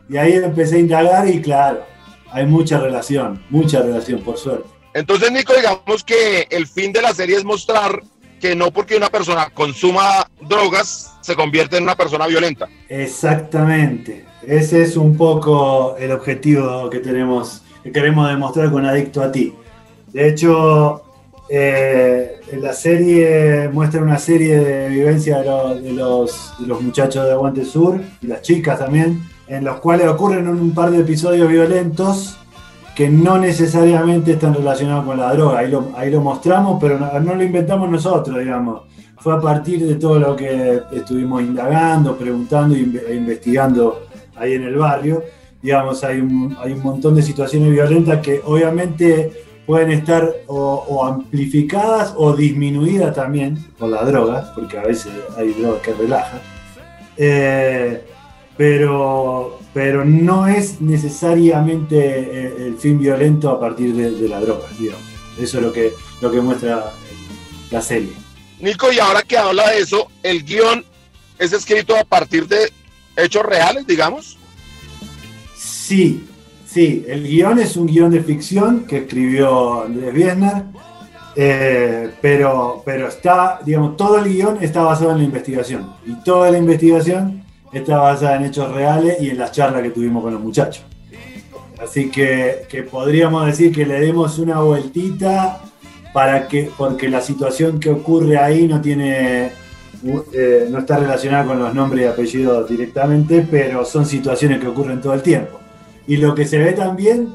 [0.08, 1.84] Y ahí empecé a indagar y claro,
[2.30, 4.68] hay mucha relación, mucha relación, por suerte.
[4.94, 8.02] Entonces, Nico, digamos que el fin de la serie es mostrar
[8.40, 12.68] que no porque una persona consuma drogas se convierte en una persona violenta.
[12.88, 14.26] Exactamente.
[14.46, 19.54] Ese es un poco el objetivo que tenemos, que queremos demostrar con Adicto a ti.
[20.12, 21.01] De hecho,
[21.54, 25.44] eh, la serie muestra una serie de vivencias
[25.82, 30.72] de, los, muchachos de Aguante Sur y las chicas también, en los cuales ocurren un
[30.72, 32.38] par de episodios violentos
[32.96, 35.58] que no necesariamente están relacionados con la droga.
[35.58, 38.84] Ahí lo, ahí lo mostramos, pero no, lo inventamos nosotros, digamos.
[39.18, 44.76] Fue a partir de todo lo que estuvimos indagando, preguntando e investigando ahí en el
[44.76, 45.22] barrio.
[45.60, 52.14] Digamos, hay un, hay un montón de situaciones violentas que obviamente pueden estar o, amplificadas
[52.16, 56.40] o disminuidas también por las drogas, porque a veces hay drogas que relajan.
[57.16, 58.04] Eh,
[58.56, 65.02] pero, pero no es necesariamente eh, el fin violento a partir de, la droga, digamos.
[65.38, 66.92] Eso es lo que, lo que muestra
[67.70, 68.12] la serie.
[68.60, 70.84] Nico, y ahora que habla de eso, el guion
[71.38, 72.70] es escrito a partir de
[73.16, 74.36] hechos reales, digamos.
[75.56, 76.24] Sí,
[76.72, 80.62] Sí, el guion es un guion de ficción que escribió Andrés Biesner,
[81.36, 85.92] eh, pero, pero está, digamos, todo el guion está basado en la investigación.
[86.06, 90.22] Y toda la investigación está basada en hechos reales y en las charlas que tuvimos
[90.22, 90.82] con los muchachos.
[91.78, 95.60] Así que, que podríamos decir que le demos una vueltita
[96.14, 99.52] para que, porque la situación que ocurre ahí no tiene,
[100.32, 105.02] eh, no está relacionada con los nombres y apellidos directamente, pero son situaciones que ocurren
[105.02, 105.61] todo el tiempo.
[106.06, 107.28] Y lo que se ve también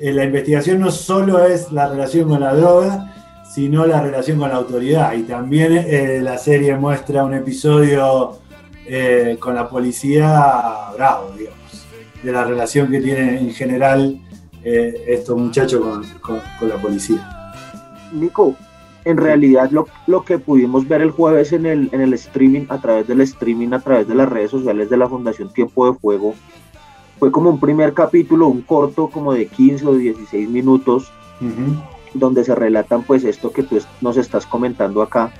[0.00, 3.14] en la investigación no solo es la relación con la droga,
[3.54, 5.12] sino la relación con la autoridad.
[5.14, 8.38] Y también eh, la serie muestra un episodio
[8.86, 11.86] eh, con la policía bravo, digamos,
[12.22, 14.20] de la relación que tienen en general
[14.64, 15.80] estos muchachos
[16.20, 17.26] con, con la policía.
[18.12, 18.54] Nico,
[19.04, 22.78] en realidad lo, lo, que pudimos ver el jueves en el, en el streaming, a
[22.78, 26.34] través del streaming, a través de las redes sociales de la Fundación Tiempo de Fuego,
[27.18, 31.12] fue como un primer capítulo, un corto como de 15 o 16 minutos,
[32.14, 35.32] donde se relatan pues esto que tú nos estás comentando acá,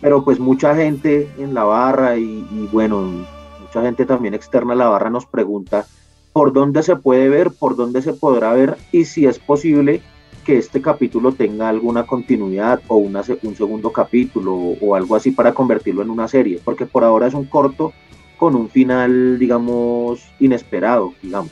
[0.00, 3.26] pero pues mucha gente en la barra y, y bueno,
[3.60, 5.86] mucha gente también externa a la barra nos pregunta
[6.32, 10.02] por dónde se puede ver, por dónde se podrá ver y si es posible
[10.46, 15.52] que este capítulo tenga alguna continuidad o una, un segundo capítulo o, algo así para
[15.52, 17.92] convertirlo en una serie, porque por ahora es un corto
[18.36, 21.50] con un final, digamos, inesperado, digamos.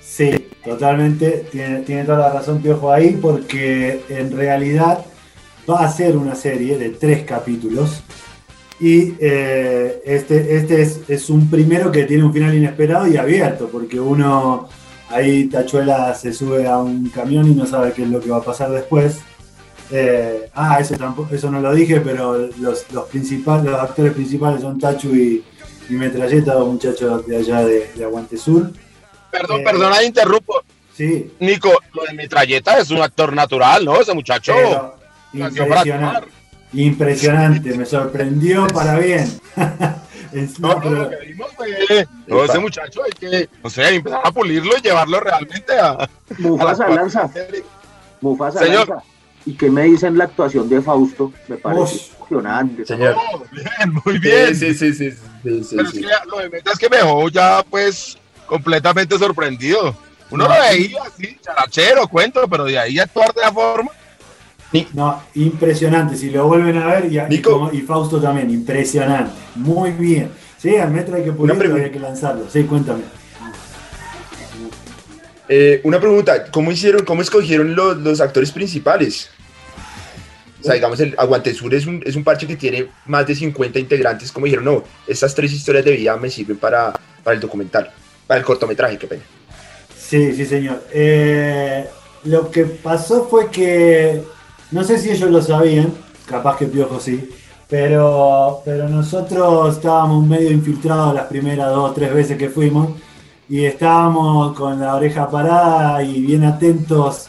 [0.00, 0.30] Sí,
[0.64, 5.04] totalmente, tiene, tiene toda la razón Piojo ahí, porque en realidad
[5.68, 8.02] va a ser una serie de tres capítulos
[8.78, 13.68] y eh, este, este es, es, un primero que tiene un final inesperado y abierto,
[13.72, 14.68] porque uno
[15.08, 18.38] Ahí Tachuela se sube a un camión y no sabe qué es lo que va
[18.38, 19.20] a pasar después.
[19.92, 24.62] Eh, ah, eso, tampoco, eso no lo dije, pero los, los, principales, los actores principales
[24.62, 25.44] son Tachu y,
[25.88, 28.70] Metralleta, dos muchachos de allá de, Aguante Sur.
[29.30, 30.62] Perdón, perdón, ahí interrumpo.
[30.94, 31.32] Sí.
[31.40, 34.00] Nico, lo de Metralleta es un actor natural, ¿no?
[34.00, 34.54] Ese muchacho.
[35.32, 36.28] impresionante,
[36.72, 39.30] impresionante, me sorprendió para bien.
[40.58, 41.10] no, pero...
[41.10, 41.50] que vimos
[42.26, 46.08] no, ese muchacho hay que, o sea, empezar a pulirlo y llevarlo realmente a.
[46.38, 47.30] Mufasa Lanza.
[48.20, 48.88] Mufasa Señor.
[48.88, 49.15] Lanza.
[49.46, 51.32] ¿Y qué me dicen la actuación de Fausto?
[51.46, 52.84] Me parece emocionante.
[52.84, 53.16] Señor.
[53.52, 54.54] bien, muy bien.
[54.54, 55.12] Sí, sí, sí.
[55.12, 59.96] sí, pero Es que lo de meta es que me dejó ya, pues, completamente sorprendido.
[60.30, 63.90] Uno lo veía así, charachero, cuento, pero de ahí actuar de la forma.
[64.92, 66.16] No, impresionante.
[66.16, 69.32] Si lo vuelven a ver, y, y, Fausto también, impresionante.
[69.54, 70.32] Muy bien.
[70.58, 72.50] Sí, al metro hay que pulirlo hay que lanzarlo.
[72.50, 73.02] Sí, cuéntame.
[75.48, 79.30] Eh, una pregunta, ¿cómo hicieron, cómo escogieron los, los, actores principales?
[80.66, 83.78] Sea, digamos, el Aguante Sur es un, es un parche que tiene más de 50
[83.78, 84.32] integrantes.
[84.32, 84.64] ¿Cómo dijeron?
[84.64, 87.90] No, estas tres historias de vida me sirven para, para el documental,
[88.26, 89.22] para el cortometraje, qué pena.
[89.96, 90.82] Sí, sí, señor.
[90.92, 91.86] Eh,
[92.24, 94.22] lo que pasó fue que
[94.72, 95.92] no sé si ellos lo sabían,
[96.26, 97.30] capaz que Piojo sí,
[97.68, 102.90] pero, pero nosotros estábamos medio infiltrados las primeras dos o tres veces que fuimos
[103.48, 107.28] y estábamos con la oreja parada y bien atentos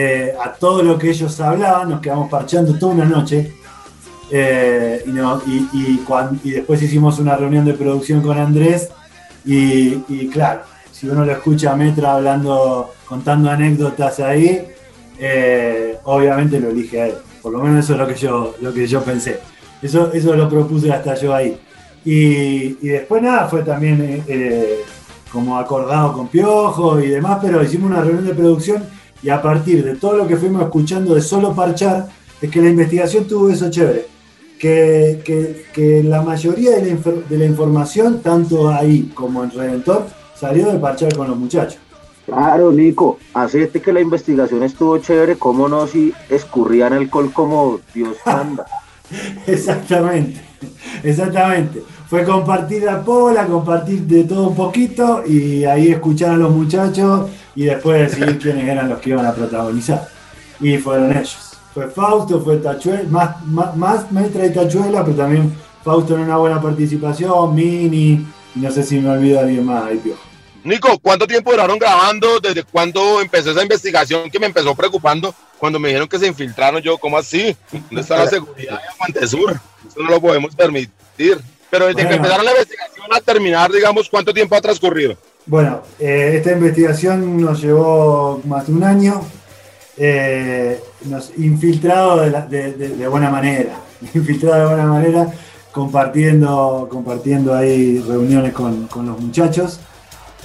[0.00, 3.52] eh, a todo lo que ellos hablaban, nos quedamos parchando toda una noche.
[4.30, 5.02] Eh,
[6.44, 8.90] y, después hicimos una reunión de producción con Andrés
[9.44, 10.60] y, claro,
[10.92, 14.68] si uno lo escucha a Metra hablando, contando anécdotas ahí,
[15.18, 17.14] eh, obviamente lo elige a él.
[17.42, 19.40] Por lo menos eso es lo que yo, lo que yo pensé.
[19.82, 21.58] Eso, eso lo propuse hasta yo ahí.
[22.04, 24.76] Y, después nada, fue también eh, eh,
[25.32, 29.84] como acordado con Piojo y demás, pero hicimos una reunión de producción y a partir
[29.84, 32.08] de todo lo que fuimos escuchando de solo parchar,
[32.40, 34.06] es que la investigación tuvo eso chévere.
[34.58, 35.22] Que,
[35.72, 40.78] que, la mayoría de la, de la información, tanto ahí como en Redentor, salió de
[40.78, 41.78] parchar con los muchachos.
[42.28, 43.18] Claro, Nico,
[43.54, 48.66] este que la investigación estuvo chévere, cómo no si escurrían alcohol como Dios manda.
[49.46, 50.38] exactamente,
[51.02, 51.82] exactamente.
[52.06, 57.30] Fue compartir la pola, compartir de todo un poquito y ahí escuchar a los muchachos
[57.58, 60.08] y después decidir quiénes eran los que iban a protagonizar.
[60.60, 61.54] Y fueron ellos.
[61.74, 66.36] Fue Fausto, fue Tachuela, más, más, más Metra y Tachuela, pero también Fausto en una
[66.36, 70.20] buena participación, Mini, y no sé si me olvido de alguien más ahí, Piojo.
[70.62, 72.38] Nico, ¿cuánto tiempo duraron grabando?
[72.38, 76.80] ¿Desde cuándo empezó esa investigación que me empezó preocupando cuando me dijeron que se infiltraron?
[76.80, 77.56] Yo, ¿cómo así?
[77.72, 79.58] ¿Dónde está la seguridad de Aguantesur?
[79.84, 81.40] Eso no lo podemos permitir.
[81.70, 85.18] Pero desde que empezaron la investigación a terminar, digamos, ¿cuánto tiempo ha transcurrido?
[85.48, 89.20] Bueno, eh, esta investigación nos llevó más de un año.
[89.96, 93.72] Eh, nos infiltrado de, buena manera,
[94.14, 95.28] infiltrado de buena manera,
[95.72, 99.80] compartiendo, compartiendo ahí reuniones con, con los muchachos.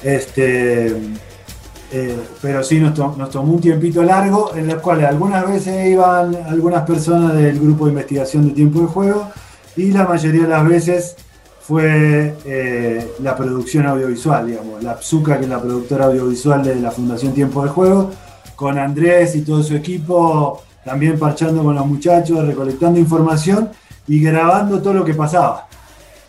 [0.04, 0.96] Este,
[1.96, 5.92] Eh, pero sí nos, to- nos tomó un tiempito largo, en el cual algunas veces
[5.92, 9.30] iban algunas personas del grupo de investigación de tiempo de juego
[9.78, 11.16] y la mayoría de las veces
[11.66, 16.92] fue eh, la producción audiovisual, digamos, la PSUCA, que es la productora audiovisual de la
[16.92, 18.12] Fundación Tiempo de Juego,
[18.56, 23.70] con Andrés y todo su equipo, también parchando con los muchachos, recolectando información
[24.08, 25.68] y grabando todo lo que pasaba.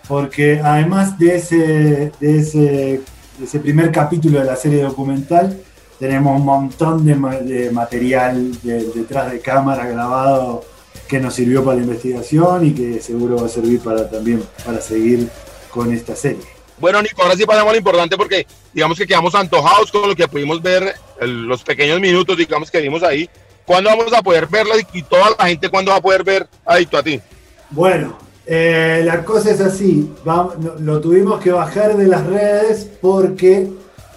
[0.07, 5.59] Porque además de ese, de ese, primer capítulo de la serie documental,
[5.99, 10.63] tenemos un montón de, ma- de material de- detrás de cámara grabado
[11.09, 14.81] que nos sirvió para la investigación y que seguro va a servir para también para
[14.81, 15.29] seguir
[15.71, 16.45] con esta serie.
[16.79, 20.17] Bueno, Nico, ahora sí pasamos a lo importante porque digamos que quedamos antojados con lo
[20.17, 23.29] que pudimos ver, el- los pequeños minutos, digamos que vimos ahí.
[23.65, 26.99] ¿Cuándo vamos a poder verla y toda la gente cuándo va a poder ver Adicto
[26.99, 27.21] a ti?
[27.71, 33.69] Bueno, eh, la cosa es así, va- lo tuvimos que bajar de las redes porque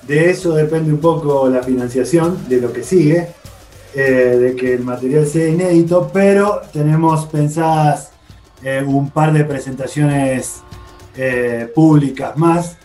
[0.03, 3.27] de eso depende un poco la financiación de lo que sigue,
[3.95, 4.01] eh,
[4.39, 8.11] de que el material sea inédito, pero tenemos pensadas
[8.63, 10.57] eh, un par de presentaciones
[11.15, 12.77] eh, públicas más.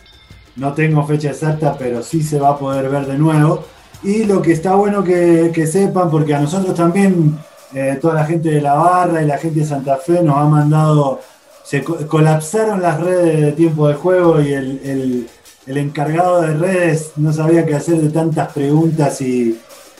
[0.55, 3.63] No tengo fecha exacta, pero sí se va a poder ver de nuevo.
[4.03, 7.37] Y lo que está bueno que, que sepan, porque a nosotros también
[7.73, 10.45] eh, toda la gente de la barra y la gente de Santa Fe nos ha
[10.45, 11.21] mandado,
[11.63, 15.27] se co- colapsaron las redes de tiempo de juego y el, el-
[15.65, 19.57] el encargado de redes no sabía qué hacer de tantas preguntas y,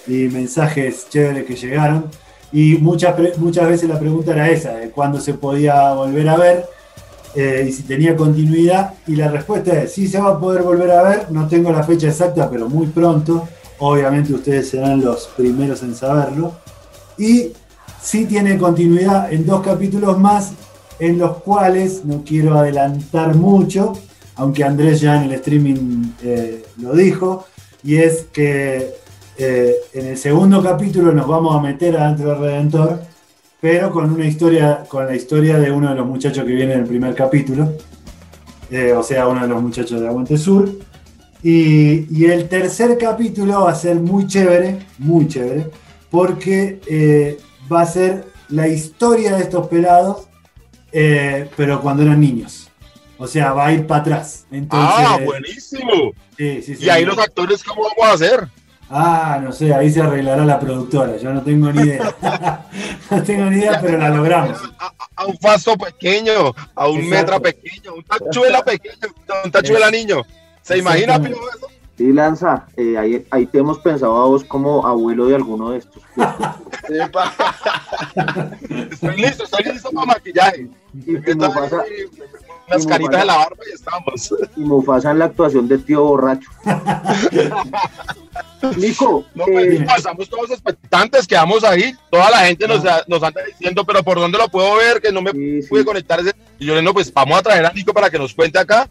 [0.08, 2.06] y mensajes chéveres que llegaron.
[2.52, 6.66] Y muchas, muchas veces la pregunta era esa, de cuándo se podía volver a ver
[7.36, 8.94] eh, y si tenía continuidad.
[9.08, 11.84] Y la respuesta es, sí se va a poder volver a ver, no tengo la
[11.84, 13.48] fecha exacta, pero muy pronto.
[13.80, 16.54] Obviamente ustedes serán los primeros en saberlo.
[17.18, 17.54] Y
[18.02, 20.52] sí tiene continuidad en dos capítulos más,
[21.00, 23.94] en los cuales no quiero adelantar mucho,
[24.36, 27.46] aunque Andrés ya en el streaming eh, lo dijo,
[27.84, 28.96] y es que
[29.38, 33.02] eh, en el segundo capítulo nos vamos a meter adentro del Redentor,
[33.60, 36.82] pero con una historia, con la historia de uno de los muchachos que viene en
[36.82, 37.74] el primer capítulo,
[38.70, 40.70] eh, o sea, uno de los muchachos de Aguante Sur.
[41.42, 45.70] Y, y el tercer capítulo va a ser muy chévere, muy chévere,
[46.10, 47.38] porque eh,
[47.72, 50.28] va a ser la historia de estos pelados,
[50.92, 52.70] pero cuando eran niños.
[53.18, 54.46] O sea, va a ir para atrás.
[54.52, 56.14] Entonces, ah, buenísimo.
[56.38, 56.86] sí, sí, sí.
[56.86, 58.48] Y ahí los actores, ¿cómo vamos a hacer?
[58.96, 62.16] Ah, no sé, ahí se arreglará la productora, yo no tengo ni idea.
[63.10, 64.60] no tengo ni idea, pero la logramos.
[65.16, 67.16] A, un faso pequeño, a un Exacto.
[67.16, 70.22] metra pequeño, a un tachuela pequeño, a un tachuela niño.
[70.62, 71.20] ¿Se imagina.
[71.20, 71.68] Pino, eso?
[71.98, 75.80] Sí, Lanza, eh, ahí, ahí te hemos pensado a vos como abuelo de alguno de
[75.80, 76.04] estos.
[78.92, 80.68] Estoy listo, estoy listo para maquillaje.
[81.06, 81.84] Y, y Mufasa,
[82.68, 84.34] Y caritas en la barba y estamos.
[84.56, 86.50] y Mufasa en la actuación de tío borracho.
[88.78, 91.94] Nico, No, pues, eh, pasamos todos expectantes, quedamos ahí.
[92.10, 95.02] Toda la gente nos, nos anda diciendo, pero ¿por dónde lo puedo ver?
[95.02, 95.68] Que no me sí, sí.
[95.68, 96.20] pude conectar.
[96.22, 96.34] Ese...
[96.60, 98.90] Y yo le digo, pues vamos a traer a Nico para que nos cuente acá.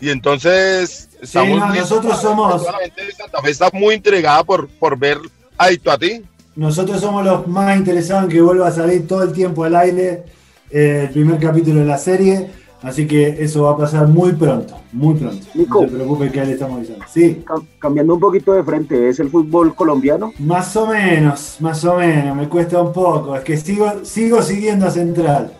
[0.00, 3.94] Y entonces estamos no, listos nosotros somos- Toda la gente de Santa Fe está muy
[3.94, 5.18] intrigada por, por ver
[5.56, 6.22] Adicto a ti.
[6.56, 10.24] Nosotros somos los más interesados en que vuelva a salir todo el tiempo al aire
[10.70, 12.50] eh, el primer capítulo de la serie,
[12.82, 15.46] así que eso va a pasar muy pronto, muy pronto.
[15.54, 15.82] Nico.
[15.82, 17.04] No se preocupe que ahí le estamos avisando.
[17.12, 20.32] Sí, cam- cambiando un poquito de frente, ¿es el fútbol colombiano?
[20.38, 24.86] más o menos, más o menos, me cuesta un poco, es que sigo, sigo siguiendo
[24.86, 25.52] a Central,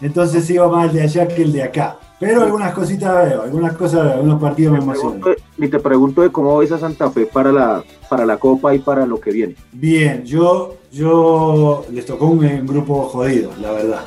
[0.00, 1.98] entonces sigo más el de allá que el de acá.
[2.20, 5.20] Pero algunas cositas veo, algunas cosas veo, algunos partidos me emocionan.
[5.20, 8.74] Pregunto- Ni te pregunto de cómo ves a Santa Fe para la, para la Copa
[8.74, 9.56] y para lo que viene.
[9.72, 14.04] Bien, yo, yo les tocó un, un grupo jodido, la verdad,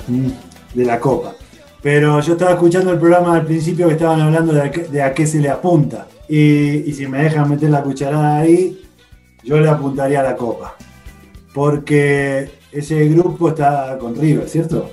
[0.73, 1.34] de la Copa.
[1.89, 5.02] Pero yo estaba escuchando el programa al principio que estaban hablando de a qué, de
[5.02, 6.06] a qué se le apunta.
[6.28, 8.86] Y, y si me dejan meter la cucharada ahí,
[9.41, 10.76] yo le apuntaría a la Copa.
[11.54, 14.91] Porque ese grupo está con River, ¿cierto?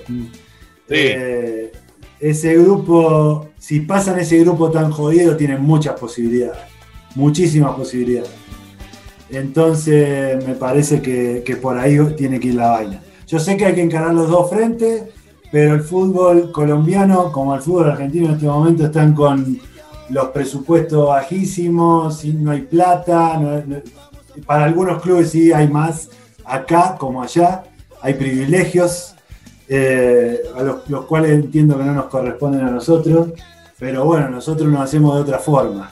[0.87, 1.69] Eh,
[2.17, 6.61] ese grupo, si pasan ese grupo tan jodido, tienen muchas posibilidades.
[7.13, 8.31] Muchísimas posibilidades.
[9.29, 13.01] Entonces me parece que, que por ahí tiene que ir la vaina.
[13.27, 15.03] Yo sé que hay que encarar los dos frentes,
[15.55, 19.57] pero el fútbol colombiano, como el fútbol argentino en este momento, están con
[20.09, 23.63] los presupuestos bajísimos, no hay plata.
[24.45, 26.09] para algunos clubes sí hay más,
[26.43, 27.63] acá como allá,
[28.01, 29.15] hay privilegios,
[29.69, 33.29] eh, a los, los cuales entiendo que no nos corresponden a nosotros,
[33.79, 35.89] pero bueno, nosotros nos hacemos de otra forma.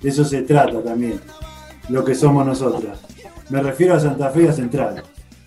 [0.00, 1.20] De eso se trata también,
[1.90, 2.98] lo que somos nosotros.
[3.50, 5.02] Me refiero a Santa Fe y a Central.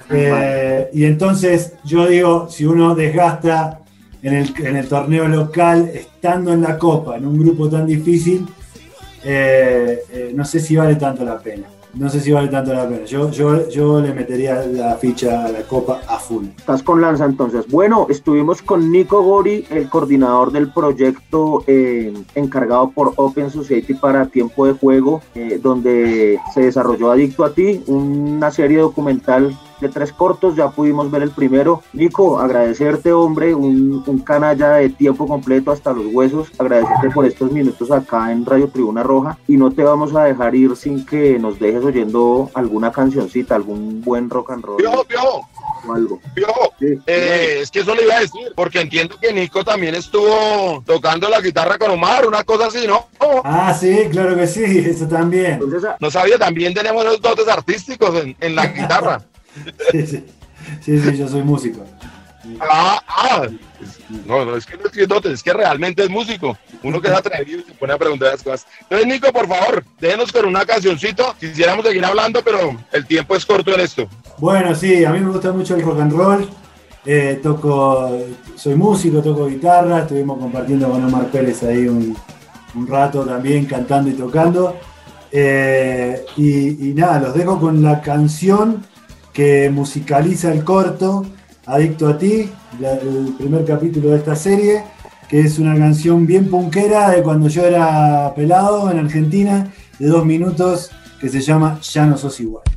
[0.09, 3.81] Eh, y entonces yo digo, si uno desgasta
[4.21, 8.47] en el, torneo local, estando en la Copa, en un grupo tan difícil,
[9.23, 11.67] eh, eh, no sé si vale tanto la pena.
[11.93, 13.05] no sé si vale tanto la pena.
[13.05, 16.47] Yo, yo, yo le metería la ficha a la copa a full.
[16.57, 17.65] Estás con Lanza entonces.
[17.69, 24.65] Bueno, estuvimos con Nico Gori, el coordinador del proyecto encargado por Open Society para tiempo
[24.65, 25.21] de juego,
[25.61, 31.23] donde se desarrolló Adicto a ti, una serie documental de tres cortos, ya pudimos ver
[31.23, 31.81] el primero.
[31.93, 37.51] Nico, agradecerte, hombre, un, un, canalla de tiempo completo hasta los huesos, agradecerte por estos
[37.51, 41.37] minutos acá en Radio Tribuna Roja y no te vamos a dejar ir sin que
[41.39, 44.77] nos dejes oyendo alguna cancioncita, algún buen rock and roll.
[44.77, 45.49] Piojo, piojo.
[45.87, 46.19] O algo.
[46.33, 46.87] Piojo, Sí.
[47.05, 51.29] eh, es que eso le iba a decir, porque entiendo que Nico también estuvo tocando
[51.29, 53.07] la guitarra con Omar, una cosa así, ¿no?
[53.43, 55.53] Ah, sí, claro que sí, eso también.
[55.53, 59.21] Entonces, No sabía, también tenemos los dotes artísticos en, en la guitarra.
[59.91, 60.25] Sí, sí,
[60.81, 61.83] sí, sí, yo soy músico.
[62.59, 63.47] Ah, ah.
[64.27, 66.57] No, no, es que no es que es que realmente es músico.
[66.83, 68.67] Uno que es atrevido y se pone a preguntar las cosas.
[68.81, 71.35] Entonces, Nico, por favor, déjenos con una cancioncito.
[71.39, 74.07] Quisiéramos seguir hablando, pero el tiempo es corto en esto.
[74.37, 76.49] Bueno, sí, a mí me gusta mucho el rock and roll.
[77.05, 78.19] Eh, toco,
[78.55, 80.01] soy músico, toco guitarra.
[80.01, 82.15] Estuvimos compartiendo con Omar Pérez ahí un,
[82.75, 84.77] un rato también, cantando y tocando.
[85.31, 88.85] Eh, y, y nada, los dejo con la canción
[89.35, 91.25] que musicaliza el corto,
[91.67, 92.47] Adicto a ti,
[92.79, 94.83] el primer capítulo de esta serie,
[95.27, 100.23] que es una canción bien punkera de cuando yo era pelado en Argentina, de dos
[100.25, 102.74] minutos, que se llama Ya no sos igual.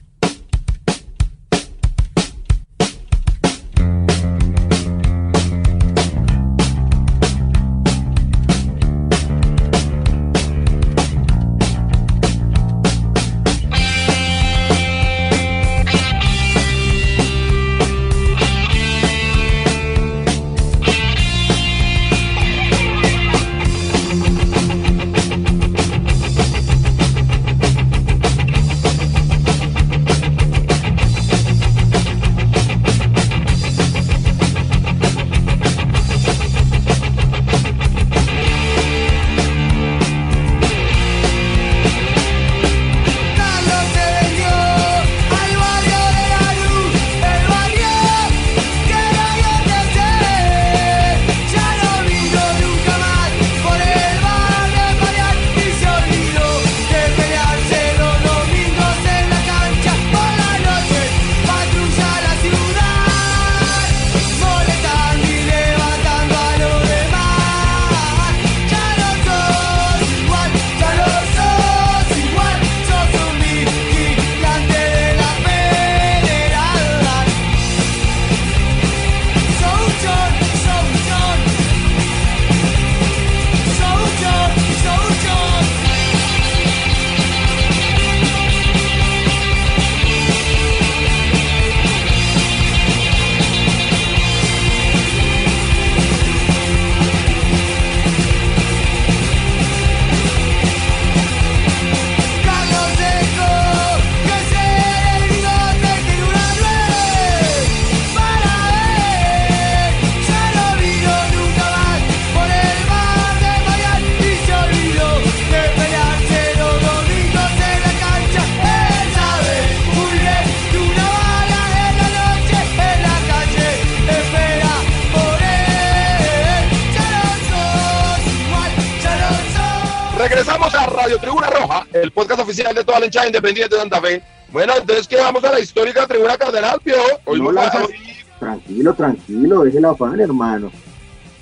[130.29, 134.01] Regresamos a Radio Tribuna Roja, el podcast oficial de toda la hinchada independiente de Santa
[134.01, 134.23] Fe.
[134.51, 137.01] Bueno, entonces, ¿qué vamos a la histórica Tribuna Cardenal, Piojo?
[137.25, 137.95] Hoy No vamos a- lanzas- hoy-
[138.39, 140.71] Tranquilo, tranquilo, deje la afán, hermano.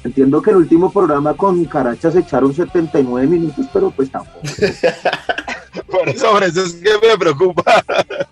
[0.04, 4.40] Entiendo que el último programa con Carachas se echaron 79 minutos, pero pues tampoco.
[5.90, 7.84] Por eso, por eso es que me preocupa.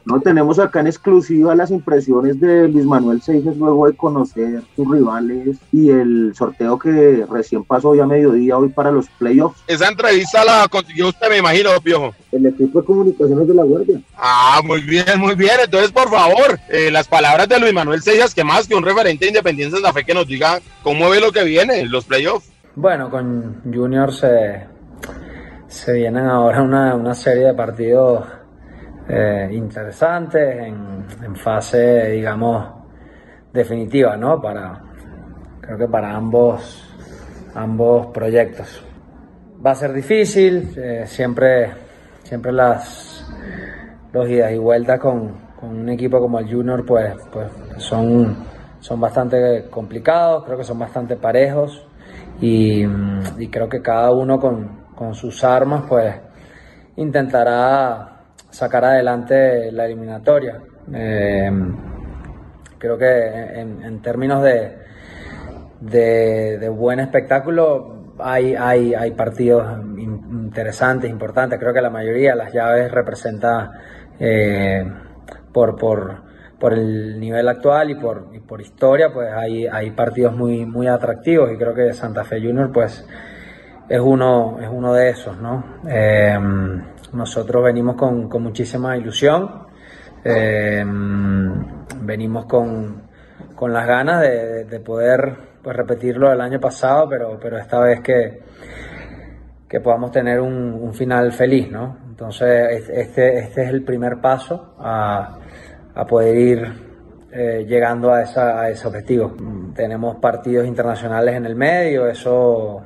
[0.05, 4.91] No tenemos acá en exclusiva las impresiones de Luis Manuel Seijes luego de conocer sus
[4.91, 9.63] rivales y el sorteo que recién pasó hoy a mediodía hoy para los playoffs.
[9.67, 12.15] Esa entrevista la consiguió usted, me imagino, Piojo.
[12.33, 14.01] El equipo de comunicaciones de la Guardia.
[14.17, 15.57] Ah, muy bien, muy bien.
[15.63, 19.25] Entonces, por favor, eh, las palabras de Luis Manuel Sellas, que más que un referente
[19.25, 22.51] de Independiente de Santa Fe, que nos diga cómo ve lo que viene, los playoffs.
[22.77, 24.67] Bueno, con Junior se,
[25.75, 28.25] se vienen ahora una, una serie de partidos
[29.09, 32.65] eh, interesantes en, fase, digamos,
[33.53, 34.41] definitiva, ¿no?
[34.41, 34.81] Para,
[35.61, 36.97] creo que para ambos,
[37.57, 38.85] ambos proyectos.
[39.67, 41.73] Va a ser difícil, eh, siempre,
[42.23, 43.27] siempre las,
[44.13, 48.37] los idas y vueltas con, con un equipo como el Junior, pues, pues son,
[48.79, 51.85] son bastante complicados, creo que son bastante parejos
[52.41, 52.85] y,
[53.39, 56.15] y creo que cada uno con, con sus armas, pues
[56.97, 58.15] intentará
[58.51, 60.61] sacar adelante la eliminatoria.
[60.93, 61.51] Eh,
[62.79, 64.77] creo que en, términos de,
[65.81, 69.67] de, buen espectáculo hay, hay, hay partidos
[69.99, 71.59] interesantes, importantes.
[71.59, 73.73] Creo que la mayoría de las llaves representa
[74.21, 74.85] eh,
[75.53, 76.23] por, por,
[76.61, 81.51] por, el nivel actual y por, por historia, pues hay, hay partidos muy, muy atractivos
[81.53, 83.05] y creo que Santa Fe Junior pues
[83.89, 85.65] es uno, es uno de esos, ¿no?
[85.89, 86.39] Eh,
[87.13, 89.67] nosotros venimos con, con muchísima ilusión,
[90.25, 90.85] eh,
[92.01, 93.03] venimos con,
[93.55, 98.01] con, las ganas de, de, poder pues, repetirlo del año pasado, pero, pero esta vez
[98.01, 98.41] que,
[99.69, 101.99] que podamos tener un, un final feliz, ¿no?
[102.09, 105.39] Entonces, este, este es el primer paso a,
[105.95, 106.85] a poder ir
[107.33, 109.35] eh, llegando a, esa, a ese objetivo.
[109.75, 112.83] Tenemos partidos internacionales en el medio, eso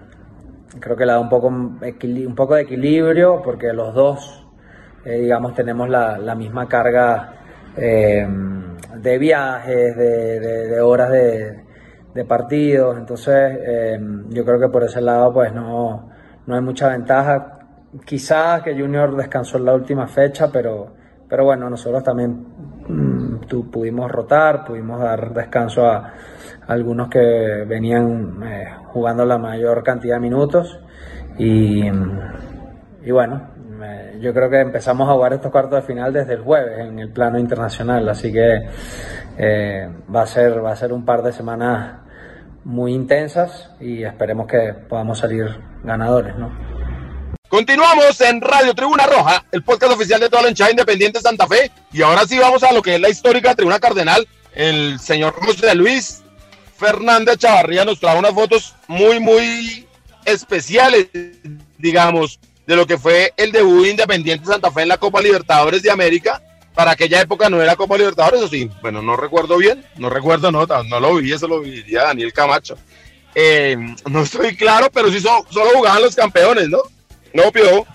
[0.80, 4.46] creo que le da un poco, un poco de equilibrio porque los dos,
[5.04, 7.34] eh, digamos, tenemos la, la misma carga
[7.76, 8.26] eh,
[8.96, 11.64] de viajes, de, de, horas de,
[12.14, 13.98] de, partidos, entonces eh,
[14.28, 16.10] yo creo que por ese lado pues no,
[16.46, 17.54] no hay mucha ventaja.
[18.04, 20.92] Quizás que Junior descansó en la última fecha, pero,
[21.28, 22.46] pero bueno, nosotros también
[22.88, 26.12] mmm, tú, pudimos rotar, pudimos dar descanso a
[26.68, 30.78] algunos que venían eh, jugando la mayor cantidad de minutos
[31.38, 31.84] y,
[33.02, 33.48] y bueno,
[34.20, 37.10] yo creo que empezamos a jugar estos cuartos de final desde el jueves en el
[37.10, 38.68] plano internacional, así que
[39.38, 42.00] eh, va, a ser, va a ser un par de semanas
[42.64, 45.46] muy intensas y esperemos que podamos salir
[45.82, 46.50] ganadores, ¿no?
[47.48, 51.46] Continuamos en Radio Tribuna Roja, el podcast oficial de toda la hinchada independiente de Santa
[51.46, 51.70] Fe.
[51.92, 54.28] Y ahora sí vamos a lo que es la histórica Tribuna Cardenal.
[54.54, 56.22] El señor José Luis
[56.78, 59.86] Fernández Chavarría nos trae unas fotos muy, muy
[60.24, 61.08] especiales,
[61.76, 65.82] digamos, de lo que fue el debut de Independiente Santa Fe en la Copa Libertadores
[65.82, 66.40] de América.
[66.74, 70.52] Para aquella época no era Copa Libertadores, o sí, bueno, no recuerdo bien, no recuerdo,
[70.52, 72.76] no, no lo vi, eso lo viviría Daniel Camacho.
[73.34, 73.76] Eh,
[74.08, 76.82] no estoy claro, pero sí so, solo jugaban los campeones, ¿no?
[77.34, 77.86] No, Pio,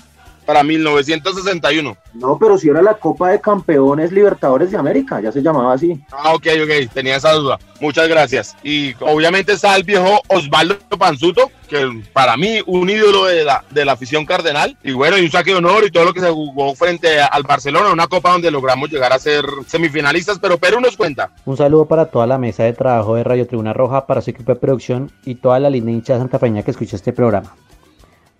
[0.44, 1.98] para 1961.
[2.14, 6.00] No, pero si era la Copa de Campeones Libertadores de América, ya se llamaba así.
[6.12, 7.60] Ah, ok, ok, tenía esa duda.
[7.80, 8.56] Muchas gracias.
[8.64, 13.84] Y obviamente está el viejo Osvaldo Panzuto, que para mí un ídolo de la, de
[13.84, 14.78] la afición cardenal.
[14.84, 17.44] Y bueno, y un saque de honor y todo lo que se jugó frente al
[17.44, 21.32] Barcelona, una copa donde logramos llegar a ser semifinalistas, pero Perú nos cuenta.
[21.46, 24.54] Un saludo para toda la mesa de trabajo de Radio Tribuna Roja, para su equipo
[24.54, 27.54] de producción y toda la línea hincha de Santa Feña que escucha este programa.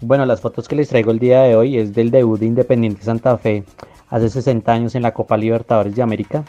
[0.06, 3.04] Bueno, las fotos que les traigo el día de hoy es del debut de Independiente
[3.04, 3.64] Santa Fe
[4.10, 6.44] hace 60 años en la Copa Libertadores de América.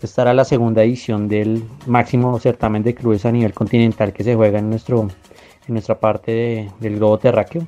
[0.00, 4.34] Esta era la segunda edición del máximo certamen de clubes a nivel continental que se
[4.34, 7.66] juega en, nuestro, en nuestra parte de, del globo terráqueo.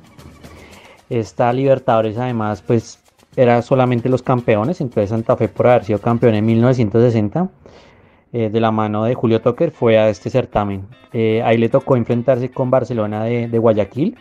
[1.07, 2.97] Esta Libertadores además pues
[3.35, 7.47] era solamente los campeones, entonces Santa Fe por haber sido campeón en 1960
[8.33, 10.87] eh, de la mano de Julio Toker fue a este certamen.
[11.13, 14.17] Eh, ahí le tocó enfrentarse con Barcelona de Guayaquil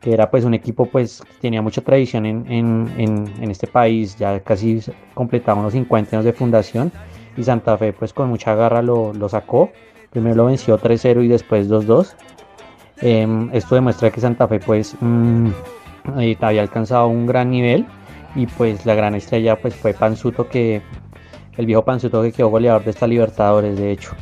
[0.00, 4.40] que era pues un equipo pues tenía mucha tradición en, en, en, este país, ya
[4.40, 4.80] casi
[5.14, 6.92] completaba unos 50 años de fundación
[7.36, 9.70] y Santa Fe pues con mucha garra lo, lo sacó,
[10.10, 12.14] primero lo venció 3-0 y después 2-2.
[13.02, 15.50] Eh, esto demuestra que Santa Fe pues mmm,
[16.40, 17.86] había alcanzado un gran nivel
[18.34, 20.82] y pues la gran estrella pues fue Panzuto que
[21.56, 24.12] el viejo Panzuto que quedó goleador de esta Libertadores de hecho.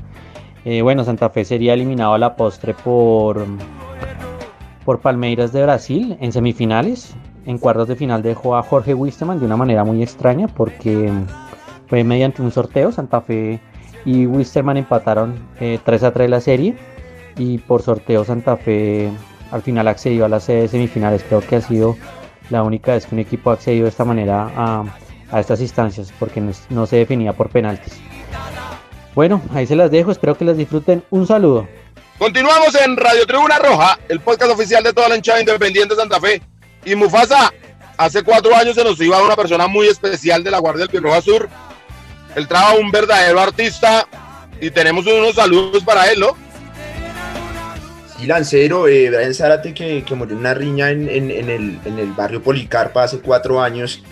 [0.65, 3.45] Eh, bueno, Santa Fe sería eliminado a la postre por
[4.85, 7.15] por Palmeiras de Brasil en semifinales.
[7.47, 11.11] En cuartos de final dejó a Jorge Wisterman de una manera muy extraña porque
[11.89, 12.93] fue mediante un sorteo.
[12.93, 13.61] Santa Fe
[14.05, 16.77] y Wisterman empataron eh, 3 a 3 la serie
[17.37, 19.11] y por sorteo Santa Fe
[19.51, 21.23] al final accedió a las semifinales.
[21.25, 21.97] Creo que ha sido
[22.51, 24.85] la única vez que un equipo ha accedido de esta manera a,
[25.31, 28.01] a estas instancias porque no, no se definía por penaltis.
[29.15, 31.05] Bueno, ahí se las dejo, espero que las disfruten.
[31.11, 31.69] Un saludo.
[32.19, 36.21] Continuamos en Radio Tribuna Roja, el podcast oficial de toda la hinchada independiente de Santa
[36.21, 36.41] Fe.
[36.85, 37.53] Y Mufasa,
[37.97, 41.21] hace cuatro años se nos iba una persona muy especial de la Guardia del Pirroja
[41.21, 41.49] Sur.
[42.37, 44.07] Él trajo un verdadero artista
[44.61, 46.37] y tenemos unos saludos para él, ¿no?
[48.17, 51.99] Sí, Lancero, eh, Brian Zárate, que, que, murió en una riña en, en, el, en,
[51.99, 54.05] el, barrio Policarpa hace cuatro años.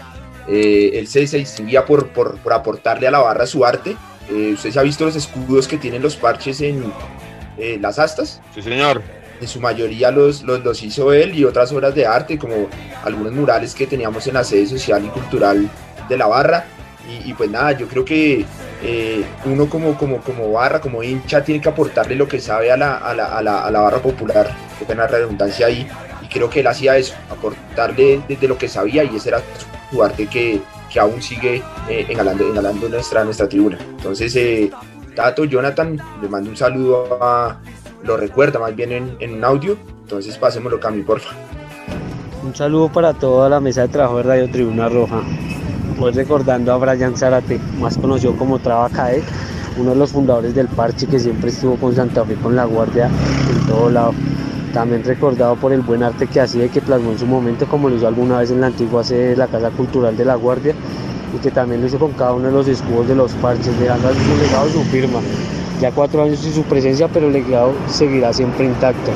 [0.49, 3.97] Eh, él se distinguía por, por, por, aportarle a la barra su arte.
[4.29, 6.93] Eh, usted se ha visto los escudos que tienen los parches en,
[7.59, 8.41] eh, las astas.
[8.55, 9.03] Sí, señor.
[9.41, 12.69] En su mayoría los, los, los, hizo él y otras obras de arte, como
[13.05, 15.69] algunos murales que teníamos en la sede social y cultural
[16.09, 16.65] de la barra.
[17.09, 18.45] Y, y pues nada, yo creo que
[18.85, 22.77] eh, uno como, como, como barra, como hincha, tiene que aportarle lo que sabe a
[22.77, 24.49] la, a la, a la, a la barra popular.
[24.79, 25.89] Qué pena redundancia ahí.
[26.23, 29.97] Y creo que él hacía eso, aportarle desde lo que sabía y ese era su
[29.97, 33.79] Duarte que, que aún sigue eh, engalando, engalando nuestra, nuestra tribuna.
[33.81, 34.71] Entonces, eh,
[35.15, 37.59] Tato, Jonathan, le mando un saludo a,
[38.05, 41.31] lo recuerda más bien en, en un audio, entonces pasémoslo Cami, porfa.
[42.45, 45.23] Un saludo para toda la mesa de trabajo de Radio Tribuna Roja.
[46.01, 49.23] Hoy recordando a Brian Zárate, más conocido como Trabacae,
[49.77, 53.07] uno de los fundadores del parche que siempre estuvo con Santa Fe con la guardia
[53.07, 54.13] en todo lado.
[54.73, 57.89] También recordado por el buen arte que hacía y que plasmó en su momento, como
[57.89, 60.75] lo hizo alguna vez en la antigua sede de la Casa Cultural de la Guardia,
[61.35, 64.09] y que también lo hizo con cada uno de los escudos de los parches, dejando
[64.09, 65.21] a su legado y su firma.
[65.81, 69.11] Ya cuatro años sin su presencia, pero el legado seguirá siempre intacto.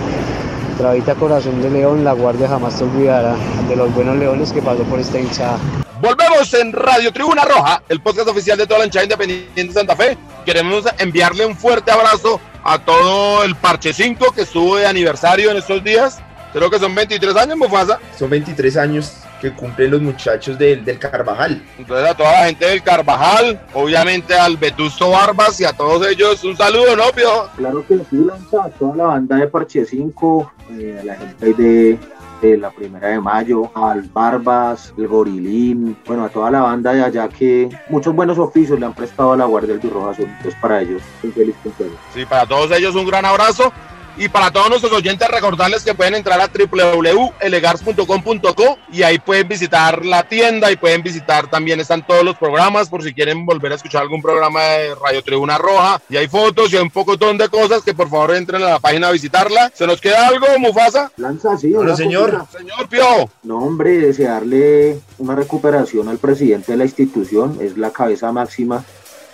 [0.78, 3.34] Trabita Corazón de León, la Guardia jamás te olvidará
[3.68, 5.58] de los buenos leones que pasó por esta hinchada.
[6.00, 9.96] Volvemos en Radio Tribuna Roja, el podcast oficial de toda la hinchada independiente de Santa
[9.96, 10.18] Fe.
[10.44, 15.56] Queremos enviarle un fuerte abrazo a todo el Parche 5 que estuvo de aniversario en
[15.56, 16.18] estos días.
[16.52, 17.98] Creo que son 23 años, Mufasa.
[18.18, 21.62] Son 23 años que cumplen los muchachos del, del Carvajal.
[21.78, 26.42] Entonces a toda la gente del Carvajal, obviamente al Vetusto Barbas y a todos ellos
[26.44, 27.48] un saludo, ¿no, Pio?
[27.56, 31.46] Claro que sí, Lanza, a toda la banda de Parche 5, eh, a la gente
[31.46, 31.98] ahí de,
[32.40, 37.04] de la Primera de Mayo, al Barbas, el Gorilín, bueno, a toda la banda de
[37.04, 40.26] allá que muchos buenos oficios le han prestado a la Guardia del Birroja Azul.
[40.26, 41.98] Entonces, para ellos, un feliz cumpleaños.
[42.14, 43.72] Sí, para todos ellos un gran abrazo.
[44.18, 50.06] Y para todos nuestros oyentes, recordarles que pueden entrar a www.elegars.com.co y ahí pueden visitar
[50.06, 53.74] la tienda y pueden visitar también, están todos los programas por si quieren volver a
[53.74, 56.00] escuchar algún programa de Radio Tribuna Roja.
[56.08, 58.78] Y hay fotos y hay un pocotón de cosas que por favor entren a la
[58.78, 59.70] página a visitarla.
[59.74, 61.12] ¿Se nos queda algo, Mufasa?
[61.18, 61.74] Lanza, sí.
[61.74, 62.46] Una señor.
[62.50, 63.28] Señor Pio.
[63.42, 68.82] No, hombre, desearle una recuperación al presidente de la institución, es la cabeza máxima.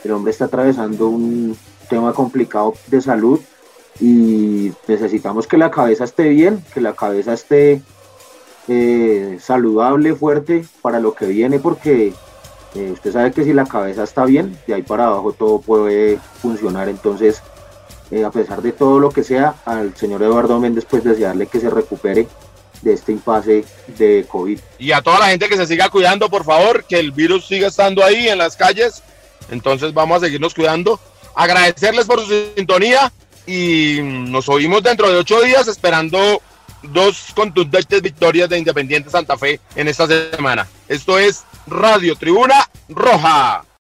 [0.03, 1.57] El hombre está atravesando un
[1.89, 3.39] tema complicado de salud
[4.01, 7.83] y necesitamos que la cabeza esté bien, que la cabeza esté
[8.69, 12.13] eh, saludable, fuerte para lo que viene, porque
[12.75, 16.19] eh, usted sabe que si la cabeza está bien, de ahí para abajo todo puede
[16.41, 16.89] funcionar.
[16.89, 17.43] Entonces,
[18.11, 21.61] eh, a pesar de todo lo que sea, al señor Eduardo Méndez, pues desearle que
[21.61, 22.29] se recupere
[22.83, 23.65] de este impasse
[23.99, 24.59] de COVID.
[24.79, 27.69] Y a toda la gente que se siga cuidando, por favor, que el virus siga
[27.69, 29.03] estando ahí en las calles.
[29.51, 30.99] Entonces vamos a seguirnos cuidando.
[31.35, 33.13] Agradecerles por su sintonía
[33.47, 36.43] y nos oímos dentro de ocho días esperando
[36.83, 40.67] dos contundentes victorias de Independiente Santa Fe en esta semana.
[40.89, 43.65] Esto es Radio Tribuna Roja.